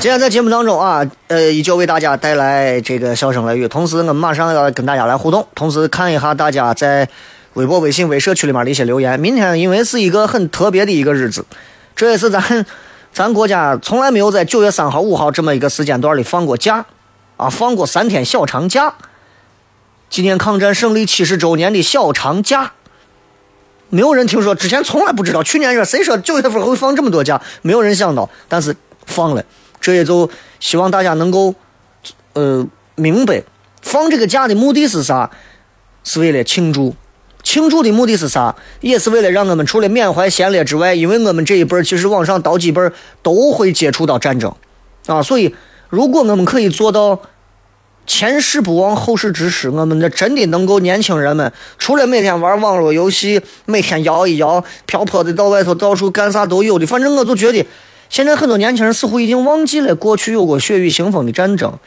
[0.00, 7.08] 今天在节目当中啊，呃，依旧为大家带来这个笑声雷雨，同时我马上要跟大家来互动，同时看一下大家在
[7.54, 9.18] 微博、微信、微社区里面的一些留言。
[9.18, 11.44] 明天因为是一个很特别的一个日子，
[11.96, 12.64] 这也是咱
[13.12, 16.84] 咱国家从来没有在九月三号、五号这么一个时间段里放过假
[17.36, 18.94] 啊，放过三天小长假，
[20.10, 22.72] 纪念抗战胜利七十周年的小长假。
[23.90, 29.44] 没有人听说，之前从来不知道，去年说谁说九月份会放这么多假，没有人想到，但是放了。
[29.80, 30.28] 这也就
[30.60, 31.54] 希望大家能够，
[32.34, 32.66] 呃，
[32.96, 33.42] 明白
[33.80, 35.30] 放这个假的目的是啥？
[36.04, 36.94] 是为了庆祝，
[37.42, 38.54] 庆祝的目的是啥？
[38.80, 42.92] 也是为了让我们除了缅怀先烈之外，因为我们这一辈儿其实往上倒几辈儿
[43.22, 44.54] 都会接触到战争，
[45.06, 45.54] 啊，所以
[45.88, 47.20] 如果我们可以做到
[48.08, 57.64] 前事不忘后事之师，我们这真的能够年轻人们除了每天玩网络游戏，每天摇一摇，漂泊的到外头到处干啥都有的，反正我就觉得。
[58.10, 61.78] 现在很多年轻人似乎已经忘记了过去有过血雨腥风的战争。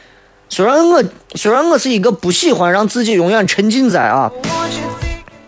[0.48, 1.02] 虽然我
[1.34, 4.30] 虽然我是一个不喜欢让自己永远沉浸在啊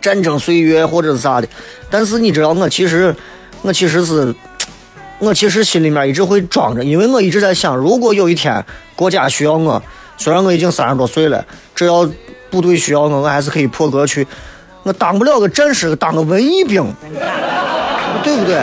[0.03, 1.47] 战争岁月或者是啥的，
[1.89, 3.15] 但是你知道我其实
[3.63, 4.35] 我其实是
[5.21, 9.81] 我其实心里面一直会装着，因为我一直在想，如果有一天国家需要我，
[10.17, 12.09] 虽然我已经三十多岁了，只要
[12.51, 14.27] 部队需要我，我还是可以破格去。
[14.83, 16.85] 我当不了个战士，当个文艺兵，
[18.23, 18.61] 对不对？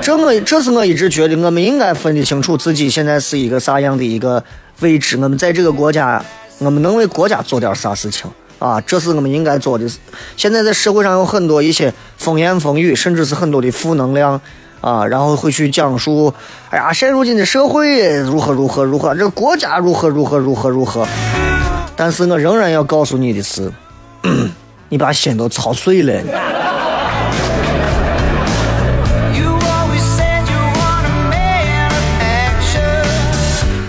[0.00, 4.42] 这我这是我一直觉得，我们应该分得清楚自己现在是一个啥样的一个
[4.80, 5.16] 位置。
[5.16, 6.24] 我们在这个国家，
[6.58, 8.80] 我们能为国家做点啥事情啊？
[8.82, 9.84] 这是我们应该做的。
[10.36, 14.40] 现在在社会上有很多一些风言风语，甚至是很多的负能量
[14.80, 16.32] 啊，然后会去讲述，
[16.70, 21.06] 哎呀，现如今的社会如何如何如何，这个国家如何如何如何如何。
[21.96, 23.72] 但是我仍然要告诉你的是，
[24.88, 26.14] 你把心都操碎了。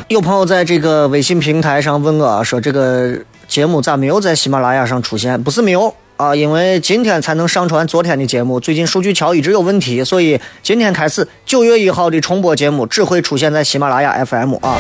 [0.08, 3.16] 有朋友在这个微信平台上问我，说这个
[3.48, 5.42] 节目咋没有在喜马拉雅上出现？
[5.44, 14.78] 不是没有啊，因为今天才能上传昨天的节目，最近数据桥一直有问题，所以今天开始九月一号的重播节目只会出现在喜马拉雅 FM 啊。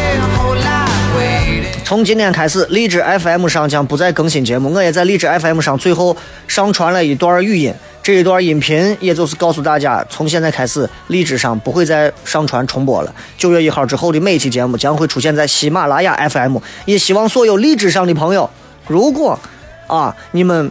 [1.85, 7.73] 从今天开始，荔枝 FM 上将不再更新节目，我也在荔枝 FM 上最后上传了一段语音。
[8.03, 13.15] 这一段音频，也就是告诉大家，从现在开始，荔枝上不会再上传重播了。
[13.37, 16.57] 九月一号之后的每期节目将会出现在喜马拉雅 FM。
[16.83, 18.49] 也希望所有荔枝上的朋友，
[18.87, 19.39] 如果
[19.87, 20.69] 啊你们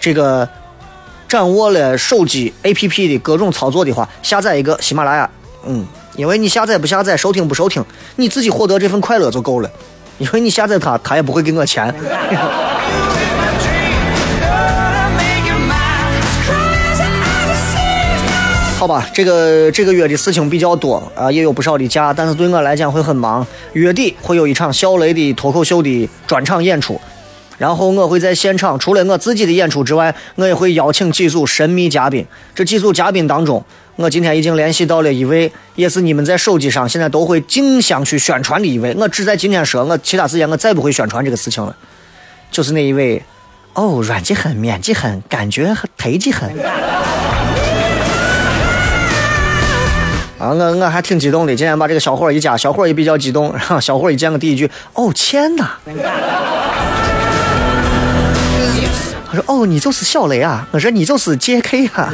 [0.00, 0.48] 这个
[1.28, 5.30] 掌握了手机 APP 的各种操作的话，下载一个喜马拉雅，
[5.66, 5.84] 嗯，
[6.16, 7.84] 因为你下载不下载，收听不收听，
[8.16, 9.70] 你自己获得这份快乐就够了。
[10.18, 11.94] 因为你下载它，它也不会给我钱。
[18.78, 23.44] 好吧，这个这个月的事情比较多啊，也有不少的假，但是对我来讲会很忙。
[23.72, 27.00] 月底会有一场小雷的脱口秀的专场演出，
[27.58, 32.26] 然后我会在现场，除了我自己的演出之外，我也会邀请几组神秘嘉宾。
[32.54, 33.64] 这几组嘉宾当中，
[33.96, 38.94] 我今天已经联系到了一位，也是你们在手机上现在都会竞相去宣传的一位。
[38.98, 41.74] 我只在今天说，我其他时间我再不会宣传这个事情了。
[42.50, 43.22] 就是那一位，
[43.72, 46.50] 哦，软的很，面积很，感觉很，忒的很。
[50.38, 51.56] 啊，我我还挺激动的。
[51.56, 53.50] 今天把这个小伙一加，小伙也比较激动。
[53.52, 55.78] 然后小伙一见我第一句，哦，天哪！
[59.36, 61.86] 说：“哦，你就是小雷啊。”我说：“你就是 J.K.
[61.94, 62.12] 啊。”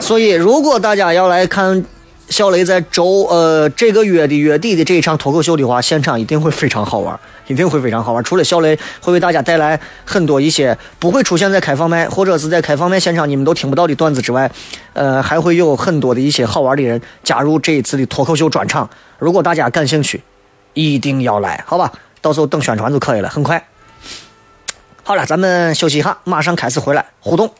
[0.00, 1.84] 所以，如果大家要来看
[2.28, 8.22] 小雷在周呃这个月的月底的这一场脱口秀的话，现场一定会非常好玩，一定会非常好玩。
[8.24, 14.50] 除了小雷会为大家带来很多一些不会出现在开放麦或者是在开放麦现场你们都听不到的段子之外，
[14.94, 18.88] 呃，还会有很多的一些好玩的人加入这一次的脱口秀专场。
[19.18, 20.22] 如果大家感兴趣，
[20.74, 21.92] 一定要来，好吧？
[22.20, 23.64] 到时候等宣传就可以了，很快。
[25.10, 27.52] 好了，咱们休息一下，马上开始回来互动。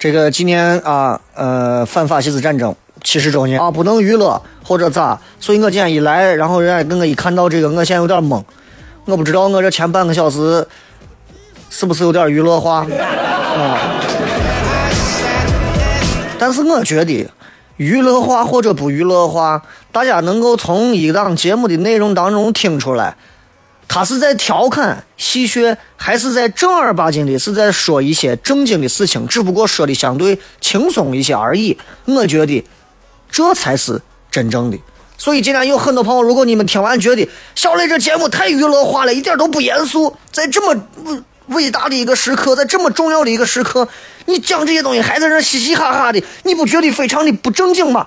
[0.00, 2.74] 这个今年啊，呃，反法西斯战争
[3.06, 8.42] 七十周年啊，不能娱乐或者咋，所以我今天一来，然后人家跟我一看到这个，我现在有点懵，
[9.04, 10.66] 我不知道我这前半个小时
[11.70, 13.78] 是不是有点娱乐化 啊？
[16.36, 17.30] 但是我觉得
[17.76, 23.16] 娱乐化或者不娱乐化，大家能够从一档节目的内容当中听出来。
[23.88, 29.24] 他是在调侃戏谑，还是在正儿八经的是在说一些正经的事情？
[29.28, 31.78] 只不过说的相对轻松一些而已。
[32.04, 32.64] 我觉得
[33.36, 34.78] 这才是真正的。
[35.18, 40.82] 所以今天有很多朋友，如果你们听完觉得小雷这节目太娱乐化了，一点都不严肃，在这么
[41.48, 43.86] 伟大的一个时刻，在这么重要的一个时刻，
[44.24, 48.06] 你讲这些东西还在那嘻嘻哈哈的，你不觉得非常的不正经吗？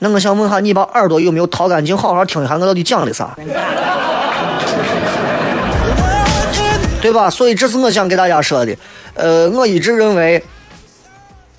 [0.00, 3.38] 那我想问下，你把耳朵有没有掏干净，好好听一下我到底讲的啥？
[7.00, 7.30] 对吧？
[7.30, 8.76] 所以这是我想给大家说的。
[9.14, 10.42] 呃，我一直认为，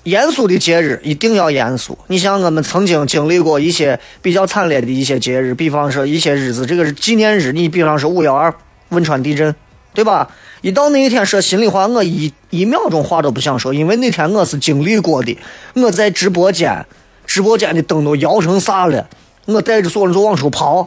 [0.06, 1.98] 严肃的节日一定要严肃。
[2.06, 7.52] 你像我们曾经经历过一些比较惨烈的一些节日，比方说一些日子，这个是纪念日。
[7.52, 8.54] 你比方说五幺二
[8.90, 9.52] 汶川地震，
[9.92, 10.30] 对吧？
[10.62, 15.36] 一到那一天，说心里话，我一一秒钟话都不想说，因为那天我是经历过的。
[15.74, 16.86] 我在直播间。
[17.26, 19.08] 直播间的灯都摇成啥了？
[19.46, 20.86] 我带着所有人就往出跑，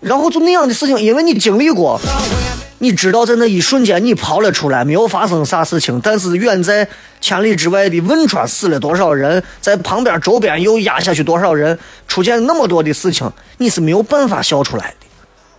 [0.00, 1.98] 然后就那样的事情，因为你经历过，
[2.82, 6.00] 你知道在那一瞬间你跑了出来，没有发生啥事情。
[6.02, 6.88] 但是远在
[7.20, 15.06] 千里之外的汶川死了多少人，在旁边周边又压下去多少人，出现那么多的事情，你是没有办法笑出来的，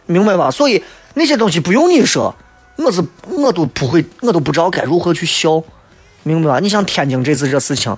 [0.08, 0.50] 明白吧？
[0.50, 2.36] 所以那些东西不用你说，
[2.78, 5.62] 我是我都不会，我都不知道该如何去笑，
[6.24, 6.60] 明白吧？
[6.60, 7.96] 你像天津这次这事情。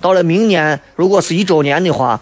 [0.00, 2.20] 到了明年，如果是一周年的话，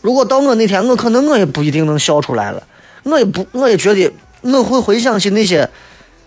[0.00, 2.62] 如果到我那天，我可能我也不一定能笑出来了。
[3.02, 4.10] 我也不，我也觉得
[4.52, 5.68] 我会回想起那些，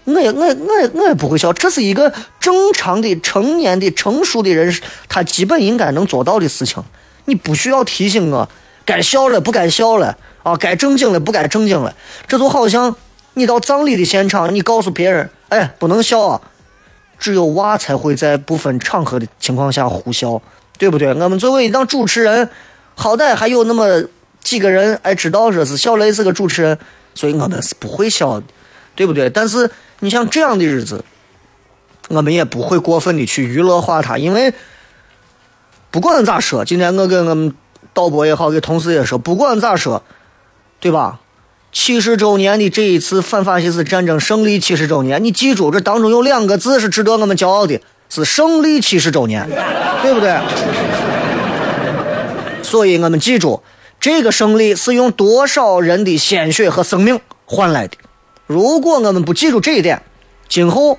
[0.05, 1.51] 我也，我，我，我也不会笑。
[1.53, 4.73] 这是一个正常的、成年的、成熟的人，
[5.07, 6.83] 他基本应该能做到的事情。
[7.25, 8.47] 你不需要提醒我，
[8.85, 11.95] 该笑了，不该笑了啊，该正经了，不该正经了。
[12.27, 12.95] 这就好像
[13.33, 16.41] 你到葬礼的现场，你告诉别人，哎，不能笑啊。
[17.17, 20.41] 只有娃才会在不分场合的情况下呼笑。
[20.77, 21.13] 对不对？
[21.13, 22.49] 我们作为一档主持人，
[22.95, 24.01] 好歹还有那么
[24.41, 26.79] 几个人哎知道说是小雷是个主持人，
[27.19, 28.45] 所以我们是不会笑的，
[28.95, 29.29] 对不对？
[29.29, 31.03] 但是你像这样的日子，
[32.07, 34.53] 我们也不会过分的去娱乐化他，因为
[35.91, 37.53] 不管咋说，今天我跟我们
[37.93, 40.01] 导播也好，给同事也说，不管咋说，
[40.79, 41.19] 对吧？
[41.73, 47.81] 七十周年的这一次反法西斯战争胜利七十周年，你记住，这当中有两个字是值得我们骄傲的。
[48.07, 49.45] 是胜利七十周年，
[50.01, 50.39] 对不对？
[52.63, 53.61] 所以我们记住，
[53.99, 57.97] 这个胜利是用多少人的鲜血和生命换来的。
[58.47, 60.01] 如果我们不记住这一点，
[60.47, 60.97] 今后，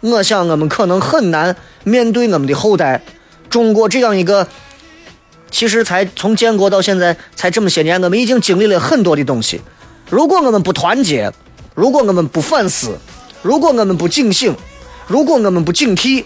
[0.00, 3.02] 我想我们可能很难面对我们的后代。
[3.48, 4.48] 中国这样一个，
[5.50, 9.60] 其实才从建国到现在才这么些年，我们已经经历了很多的东西。
[10.10, 11.32] 如果我们不团结，
[11.74, 12.98] 如果我们不反思，
[13.42, 14.56] 如果我们不警醒，
[15.06, 16.24] 如果我们不警惕，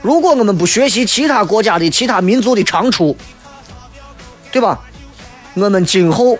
[0.00, 3.14] 如果我们不学习其他国家的其他民族的长处，
[4.50, 4.80] 对吧？
[5.54, 6.38] 我们今后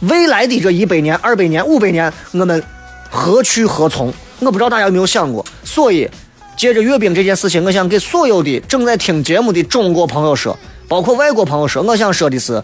[0.00, 2.62] 未来的这一百年、二百年、五百年，我们
[3.10, 4.12] 何去何从？
[4.40, 5.44] 我不知道大家有没有想过。
[5.64, 6.08] 所以，
[6.56, 10.56] 借着阅兵这件事情，我想给所有的正在听节目的中国朋友说，
[10.88, 12.62] 包括外国朋友说，我想说的是，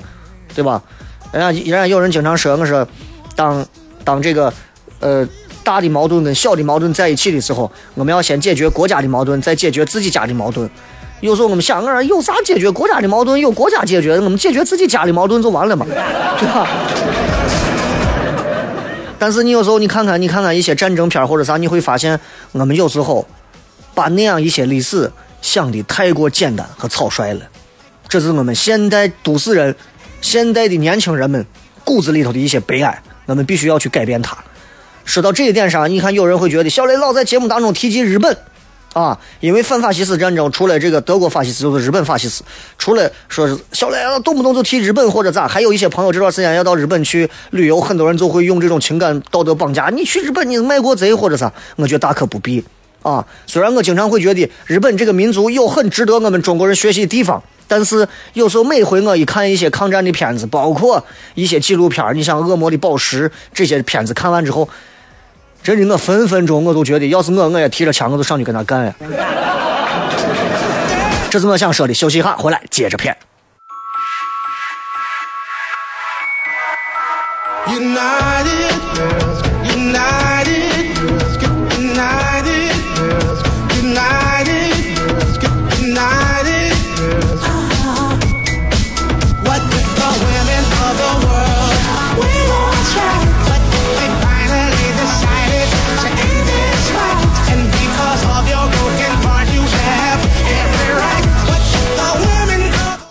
[0.54, 0.82] 对吧？
[1.32, 2.86] 人家人家有人经常说，我说，
[3.34, 3.66] 当
[4.04, 4.52] 当这个，
[5.00, 5.26] 呃。
[5.62, 10.68] 大的矛盾跟小的矛盾在一起的时候，我们要先解决国家的矛盾，再解决自己家的矛盾。
[11.20, 13.38] 有时候我们想，我说有啥解决国家的矛盾？
[13.38, 15.86] 有国家解决，我们解决自己家的矛盾就完了嘛，
[16.38, 16.66] 对吧？
[19.18, 22.18] 但是你有时候你看看，你看看一些战争片或者啥，你会发现，
[22.52, 23.26] 我们有时候
[23.94, 25.10] 把那样一些历史
[25.42, 27.40] 想的太过简单和草率了。
[28.08, 29.76] 这是我们现代都市人、
[30.20, 31.46] 现代的年轻人们。
[31.82, 34.36] 骨子里头的一些悲哀，我们必须要去改变它。
[35.04, 38.36] 说到这一点上，你看有人会觉得小雷老在节目当中提及日本。
[38.92, 42.42] 啊，因为反法西斯战争，除了这个德国法西斯，就是日本法西斯。
[42.76, 49.90] 除了说是小雷动不动就提日本或者咋，还有一些朋友这段时间要到日本去旅游，很多人就会用这种情感道德绑架。
[49.90, 51.52] 你去日本，你卖国贼或者啥？
[51.76, 52.64] 我觉得大可不必
[53.02, 53.24] 啊。
[53.46, 61.04] 虽然我经常会觉得日本这个民族有很值得我们中国人学习的地方，但是有时候每回我一看一些抗战的片子，包括
[61.36, 64.68] 一些纪录片，你像《恶魔的宝石》这些片子，看完之后。
[65.62, 68.94] 真的，我分分钟我都觉得，要是我，我也提着枪，我就上去跟他干呀。
[71.30, 71.94] 这是我想说的。
[71.94, 73.16] 休息一下，回来接着片。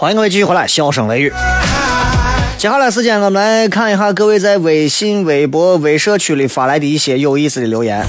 [0.01, 1.29] 欢迎各位继续回来，笑声雷雨。
[2.57, 8.07] 接下来时间，我们来看一下各位在微信、微博、微社区里发来的一些有意思的留言。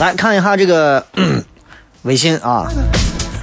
[0.00, 1.04] 来看一下这个
[2.00, 2.66] 微信啊，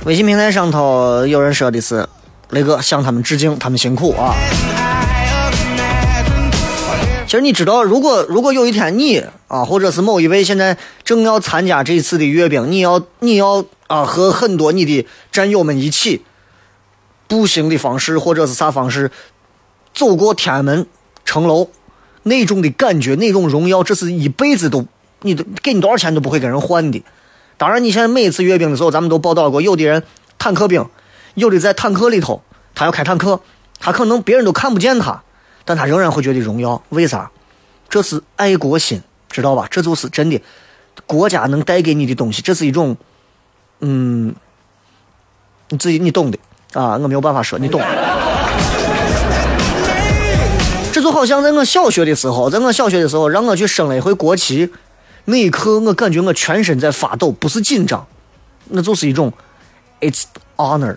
[0.05, 2.07] 微信平台上头有人说的是
[2.49, 4.33] ：“雷哥向他们致敬，他们辛苦啊。”
[7.27, 13.63] 其实你知道，如果如果有一天你啊，或者是某一位现在正要参加这一次的阅兵，你要你要。
[13.87, 16.23] 啊，和很多你的战友们一起
[17.27, 19.11] 步行的方式，或者是啥方式，
[19.93, 20.87] 走过天安门
[21.23, 21.69] 城楼，
[22.23, 24.85] 那种的感觉，那种荣耀，这是一辈子都，
[25.21, 27.03] 你都给你多少钱都不会跟人换的。
[27.57, 30.03] 当然，你现在每一次阅兵的时候，咱们都报道过，有的人
[30.37, 30.83] 坦克兵，
[31.35, 32.41] 有的在坦克里头，
[32.73, 33.39] 他要开坦克，
[33.79, 35.23] 他可能别人都看不见他，
[35.63, 36.81] 但他仍然会觉得荣耀。
[36.89, 37.31] 为啥？
[37.87, 39.67] 这是爱国心，知道吧？
[39.69, 40.41] 这就是真的，
[41.05, 42.97] 国家能带给你的东西，这是一种。
[43.87, 44.33] 嗯，
[45.69, 46.39] 你自己你懂的
[46.73, 47.79] 啊，我没有办法说，你懂。
[50.91, 54.71] 这就好像在我小学的时候，在我小学的时候，让我去升了一回国旗，
[55.25, 58.07] 那一刻我感觉我全身在发抖，不是紧张，
[58.69, 59.31] 那就是一种
[60.01, 60.23] ，it's
[60.55, 60.95] honor。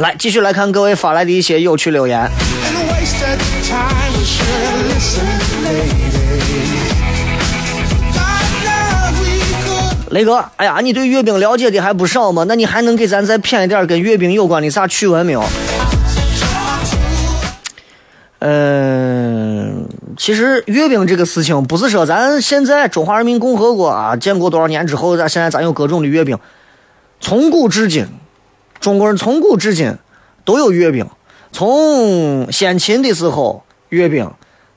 [0.00, 2.26] 来，继续来看各位发来的一些有趣留言。
[10.08, 12.44] 雷哥，哎呀，你对阅兵了解的还不少嘛？
[12.48, 15.44] 那你还能给咱再谝一点跟阅兵有关的啥趣闻没有？
[18.38, 19.86] 嗯，
[20.16, 26.38] 其实阅兵这个事情，不是说咱现在中华人民共和国啊，建国多少年之后，咱现在咱有各种的阅兵，
[27.20, 28.06] 从古至今。
[28.80, 29.94] 中国人从古至今
[30.44, 31.06] 都有阅兵，
[31.52, 34.28] 从先秦的时候阅兵，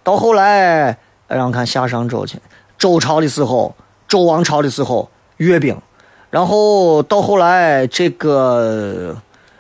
[0.04, 0.98] 到后来
[1.28, 2.38] 让看夏商周去，
[2.78, 3.74] 周朝的时候，
[4.10, 5.78] 周王朝的时候阅兵，
[6.30, 9.16] 然后到后来这个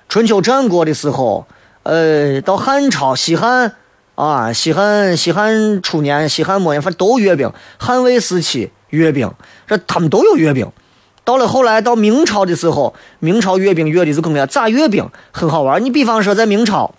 [0.10, 1.48] 春秋战国的时候，
[1.84, 3.78] 呃，到汉朝西汉
[4.16, 7.50] 啊，西汉西汉初年、西汉末年，反正都阅兵。
[7.80, 9.32] 汉魏时期阅兵，
[9.66, 10.70] 这他们都有阅兵。
[11.26, 15.84] 到了后来，到明朝的时候，明朝阅兵阅的是更加咋阅兵很好玩。
[15.84, 16.93] 你比方说在明朝，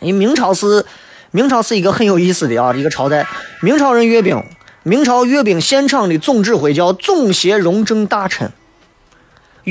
[0.00, 0.86] 因为明朝是
[1.32, 3.26] 明朝是一个很有意思的啊一个朝代。
[3.62, 4.40] 明朝人阅兵，
[4.84, 8.52] 明朝阅兵现场的总指挥叫总协荣政大臣。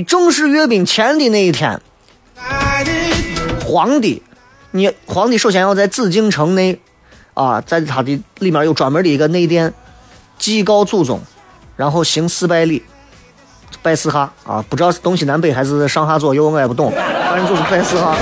[0.05, 1.79] 正式阅兵前的那一天，
[3.65, 4.21] 皇帝，
[4.71, 6.77] 你皇帝首先要在紫禁城内
[7.33, 9.73] 啊，在他的里面有专门的一个内殿，
[10.37, 11.21] 祭告祖宗，
[11.77, 12.83] 然后行四拜礼。
[13.81, 18.15] 拜四下啊，不知道是东西南北还是上下左右，我也不懂，反正就是拜四下。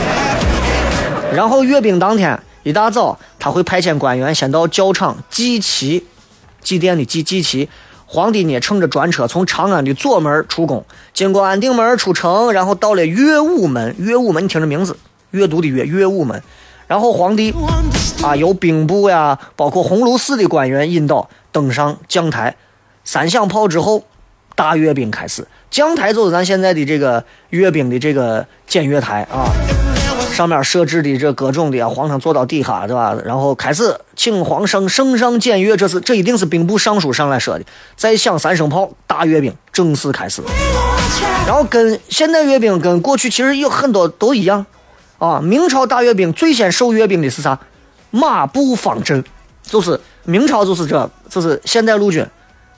[1.33, 6.05] 然后阅兵当天一大早，他会派遣官员先到教场祭旗，
[6.61, 7.69] 祭奠的祭祭旗。
[8.05, 13.95] 皇帝呢，乘着专车从长安的左门出宫，经过安定门出城，然后到了乐武门。
[13.97, 14.95] 乐武门，你听这名字，
[15.31, 16.43] 阅读的阅，乐武门。
[16.85, 17.55] 然后皇帝
[18.21, 22.55] 啊，由兵部呀，包括鸿胪寺的官员引导登上讲台，
[23.03, 24.03] 三响炮之后。
[24.55, 29.49] 大阅兵开始，将台就是咱现在的这个阅兵的这个检阅台啊，
[30.31, 33.15] 上面设置的这各种的啊，皇上坐到底下，对吧？
[33.25, 33.95] 然后开始。
[34.15, 35.75] 请皇上圣上检阅。
[35.75, 37.65] 这是这一定是兵部尚书上来说的。
[37.95, 40.41] 再响三声炮，大阅兵正式开始。
[41.47, 44.65] 然后跟现代阅兵跟过去其实有很多都一样
[45.17, 45.41] 啊。
[45.41, 47.59] 明朝大阅兵最先受阅兵的是啥？
[48.11, 49.23] 马步方阵，
[49.63, 52.23] 就是明朝就是这，就是现代陆军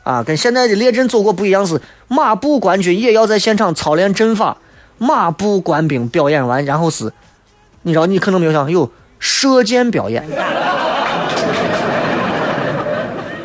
[0.05, 4.57] 啊，跟现在的列阵走过不一样，是马步官军也要在现场操练阵法。
[4.99, 7.11] 马步官兵表演完，然后是，
[7.81, 10.23] 你知道你可能没有想有射箭表演。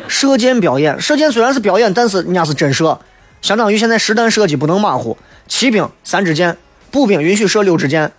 [0.07, 2.99] 射箭表演，射箭虽然是表演，但是人家是真射，
[3.41, 5.17] 相当于现在实弹射击不能马虎。
[5.47, 6.55] 骑兵三支箭，
[6.91, 8.11] 步兵允许射六支箭，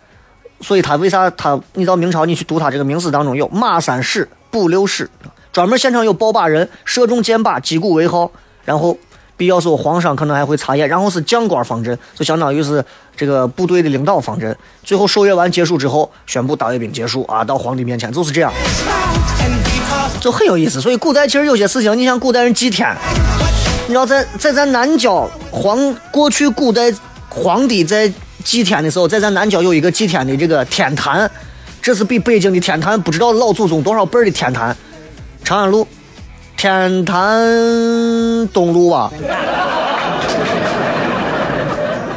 [0.61, 1.61] 所以他为啥他？
[1.75, 5.09] 你到明朝你去读他这个名史当中有马三矢，步六矢，
[5.53, 8.31] 专门现场有爆靶人，射中箭靶击鼓为号，
[8.65, 8.97] 然后
[9.37, 12.83] 必要时候皇上可能还会查验，然后是将官方阵，就相当于是
[13.15, 14.57] 这个部队的领导方阵。
[14.83, 18.51] 最后授阅完结束之后，宣布大阅兵结束啊，到皇帝面前就是这样。
[20.21, 22.89] 就很有意思，所以古代其实有些事情，你像古代人祭天，
[23.87, 26.91] 你知道在在咱南郊皇过去古代
[27.29, 28.11] 皇帝在
[28.43, 31.31] 祭天的时候，在咱南郊有一个祭天的这个天坛，
[31.83, 34.75] 这是比北京的天坛不知道老祖宗多少辈的天坛，
[35.45, 35.87] 长安路
[36.57, 37.43] 天坛
[38.53, 39.13] 东路吧，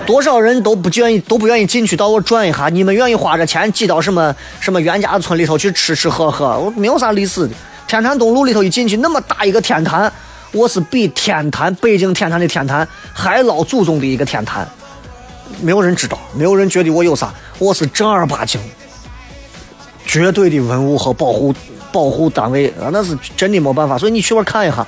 [0.05, 7.53] 多少人都不愿意都不愿意进去到我转一下，你们愿意花着钱挤到什么什么袁家村里头去吃吃喝喝，我没有啥历史的。
[7.87, 10.11] 天坛东路里头一进去，那么大一个天坛，
[10.51, 14.67] 我是比天坛北京天坛的天坛还老祖宗的一个天坛，
[15.61, 18.61] 没有人知道，没有人觉得我有啥，我是正儿八经、
[20.05, 21.53] 绝对的文物和保护
[21.95, 23.97] 保护单位啊，那是真的没办法。
[23.97, 24.85] 所以你去那看一下，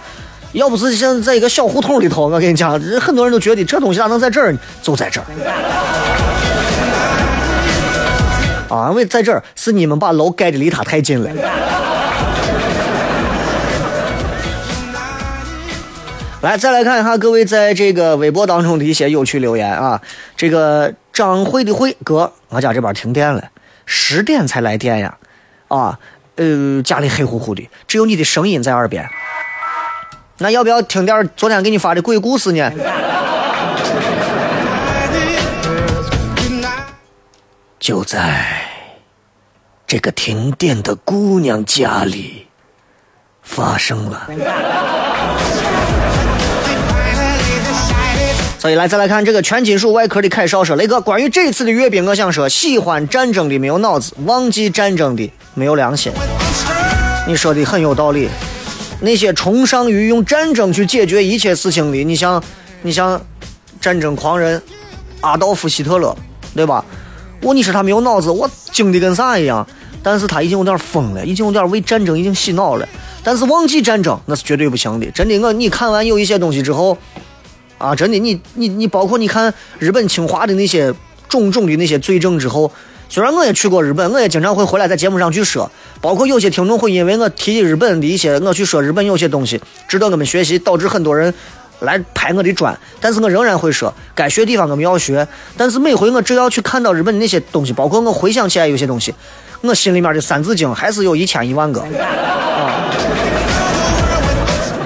[0.52, 4.54] 要不是现在在一个小胡同里头，我跟你讲，很多人都觉得这东西咋能在这儿？
[4.82, 5.26] 就在这儿。
[8.70, 11.30] 啊，为在这儿是你们把楼盖的离他太近了。
[16.42, 20.02] 来，再来看一下各位在这个微博当中的一些有趣留言啊！
[20.36, 23.42] 这个张慧的慧哥，我家这边停电了，
[23.86, 25.18] 十点才来电呀！
[25.68, 26.00] 啊，
[26.38, 29.08] 呃，家里黑乎乎的，只有你的声音在耳边。
[30.38, 32.72] 那要不要听点昨天给你发的鬼故事呢？
[37.80, 38.46] 就在
[39.86, 42.48] 这个停电的姑娘家里
[43.42, 44.30] 发生了。
[48.60, 56.12] 所以来再来看这个全金属外壳的凯少说：“雷哥，关于这次的阅兵，我想说，喜欢战争的没有脑子，忘记战争的没有良心。
[57.28, 58.30] 你说的很有道理。
[59.02, 62.42] 那些崇尚于用战争去解决一切事情的，你像
[62.84, 63.20] 你像
[63.82, 64.62] 战争狂人
[65.22, 66.16] 阿道夫·希特勒，
[66.56, 66.86] 对吧？
[67.42, 69.68] 我你说他没有脑子，我精的跟啥一样？
[70.04, 72.88] 但是他已经有点疯了，已经有点为战争已经洗脑了。
[73.24, 75.10] 但是忘记战争那是绝对不行的。
[75.10, 76.96] 真的，我你看完有一些东西之后。”
[77.80, 80.92] 啊，真的，你你你，包括你看日本侵华的那些
[81.30, 82.72] 种种的那些罪证之后，
[83.10, 85.70] 虽然我也去过日本，我也经常会回来在节目上去说，
[86.02, 91.34] 包括有些听众会因为我提起日本的一些，我去说日本有些东西值得我们学习，导致很多人
[91.80, 99.14] 来拍我的砖，但是我仍然会说，该学地方我们要学，但是每回我只要去看到日本的那些东西，包括我回想起来有些东西，
[99.62, 101.88] 我心里面的三字经还是有一千一万个啊。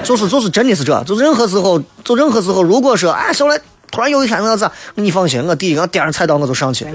[0.02, 3.58] 就是就是真的是这，就任何时候，就任何时候，如果说哎，小来
[3.90, 6.86] 突然有一天那咋，你放心，我第一个点上菜刀我就上去。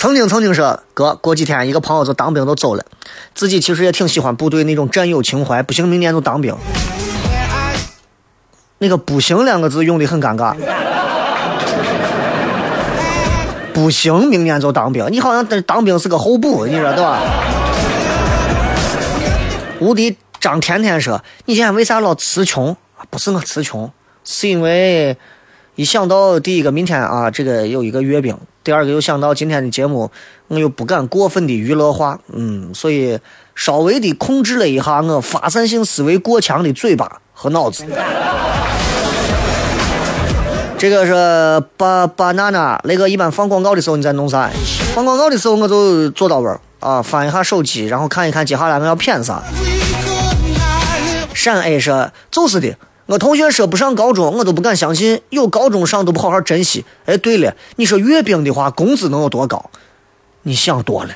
[0.00, 2.82] 曾经曾经说哥，过几天一个朋友就当兵都走了，
[3.34, 6.56] 自己其实也挺喜欢部队那种战友情怀，不行明年就当兵。
[8.78, 10.56] 那个“不行”两个字用的很尴尬。
[13.74, 17.20] 不行，明年就当兵，你好像当兵是个候补，你说对吧？
[19.80, 22.74] 无敌张甜甜说：“你现在为啥老词穷？
[23.10, 23.92] 不是我词穷，
[24.24, 25.18] 是因为
[25.76, 30.10] 一想到第一个明天啊，这个有一个阅兵；第二个又想到今天的节目，
[30.48, 33.18] 我又不敢过分的娱乐化，嗯，所以
[33.54, 37.84] 稍微的控制了一下我发散性思维过强的嘴巴和脑子。”
[40.76, 44.50] 这个是巴巴娜娜，那个一般放广告的时候你在弄啥？
[44.94, 49.42] 放广告的时候我就坐到位儿啊，翻一下手机，然后看一看接下来我要骗啥。
[51.34, 52.74] 陕 A 说：“就是的，
[53.10, 55.20] 我同学说不上高中，我都不敢相信。
[55.30, 56.84] 有高中上都不好好珍惜。
[57.06, 59.68] 哎，对了，你说阅兵的话，工资能有多高？
[60.42, 61.10] 你想多了。”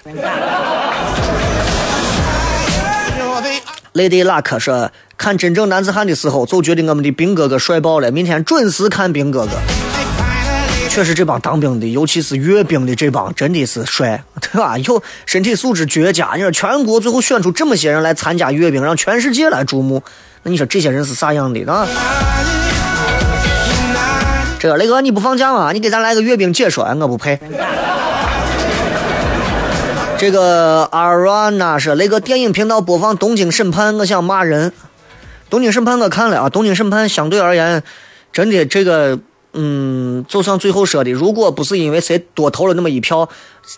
[3.95, 8.11] Lady Luck 说：“看真正男子汉的时候，就觉得我们的兵哥哥帅爆了。
[8.11, 9.53] 明天准时看兵哥哥。”
[10.90, 14.76] 确实这帮当兵的，尤其是阅兵的这帮，真的是帅， 对吧？
[14.78, 16.32] 有身体素质绝佳。
[16.34, 20.03] 你说全国最后选出这么些人来参加阅兵，让全世界来瞩目，
[20.45, 21.88] 那你说这些人是啥样的啊？
[24.61, 25.72] 这个雷哥你不放假吗？
[25.72, 27.38] 你给咱来个阅兵解说，我不配。
[30.16, 34.70] 这个阿尔纳说雷哥电影频道播放《东京审判》，我想骂人。
[35.51, 37.82] 《东京审判》我看了啊，《东京审判》相对而言，
[38.32, 39.18] 真的这个。
[39.57, 43.28] 嗯，就像最后说的，如果不是因为谁多投了那么一票，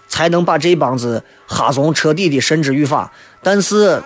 [0.08, 3.12] 才能把这帮子哈怂彻底的绳之于法，
[3.42, 4.02] 但是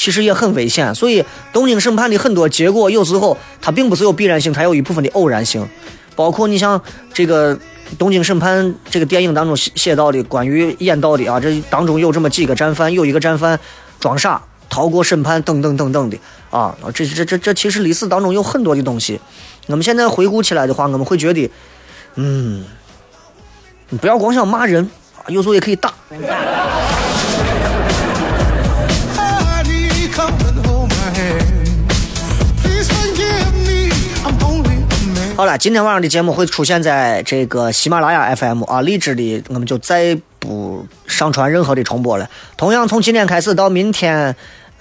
[0.00, 0.94] 其实也很危险。
[0.94, 1.22] 所以
[1.52, 5.68] 东京审判的很多结果，有时候它并不是有必然性，它有一部分的偶然性。
[6.16, 6.80] 包括你像
[7.12, 7.58] 这个
[7.98, 13.60] 东京审判这个电影当中写写到的关于演到的啊，这当中有这么几个战犯，有一个战犯
[13.98, 16.16] 装傻逃过审判，等等等等的
[16.50, 19.20] 啊，这这这这其实历史当中有很多的东西。
[19.66, 21.50] 我们现在回顾起来的话，我们会觉得，
[22.14, 22.64] 嗯，
[23.90, 25.92] 你不要光想骂人啊，有时候也可以打。
[35.40, 42.28] 好了，今天晚上的节目会出现在这个喜马拉雅 FM 啊，荔枝的我们就再不上传任何的重播了。
[42.58, 44.36] 同样，从今天开始到明天。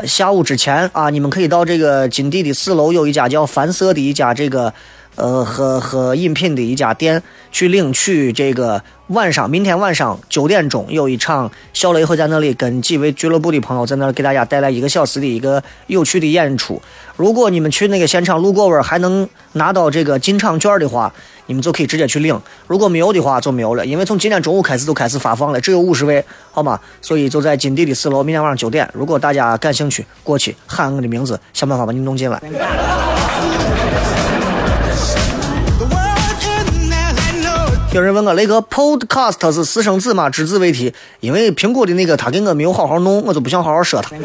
[0.05, 4.74] 下午之前啊，你们可以到这个金地的四楼有一家叫凡色的一家这个，
[5.20, 8.82] 呃，喝喝饮品的一家店去领取这个。
[9.10, 16.80] 晚上，明天晚上九点钟有一场，小雷会在那里跟几位俱乐部的朋友在那给大家带来一个小时的一个有趣的演出。
[17.18, 21.12] 如果你们去那个现场路过味还能拿到这个进场券的话，
[21.48, 26.80] 你们就可以直接去领；如果没有的话就没有了，因为从今天中午开始就开始发放了，只有五十位，好吗？
[27.02, 32.40] 所以就在金地的四楼，明天晚上九点，如果大家感兴趣，过去喊我的名字，想办法把你弄进来。
[37.92, 40.30] 有人问我雷哥，Podcast 是私生子吗？
[40.30, 44.16] 只字未提，因为苹果的那个他给我没有好好弄，我就不想好好说他。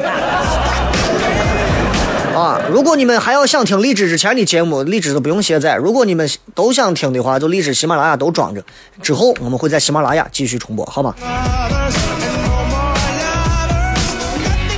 [2.39, 5.77] 啊，如果你们还要想听荔枝之前的节目，荔枝都不用卸载。
[5.77, 8.63] 如果你们都想听的话，就荔枝、喜马拉雅都装着。
[9.01, 11.15] 之后我们会在喜马拉雅继续重播，好吗？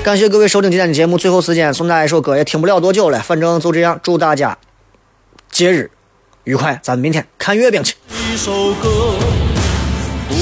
[0.05, 1.19] 感谢各位收听今天的节目。
[1.19, 3.99] 最后时间送大家一首歌，也听不了多久了，反正就这样。
[4.01, 4.57] 祝大家
[5.51, 5.91] 节日
[6.45, 7.97] 愉快，咱们明天看月饼去。
[8.37, 9.15] 一首歌，
[10.29, 10.35] 无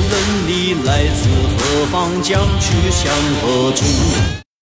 [0.00, 1.28] 论你来自
[1.58, 4.43] 何方，将去向何处。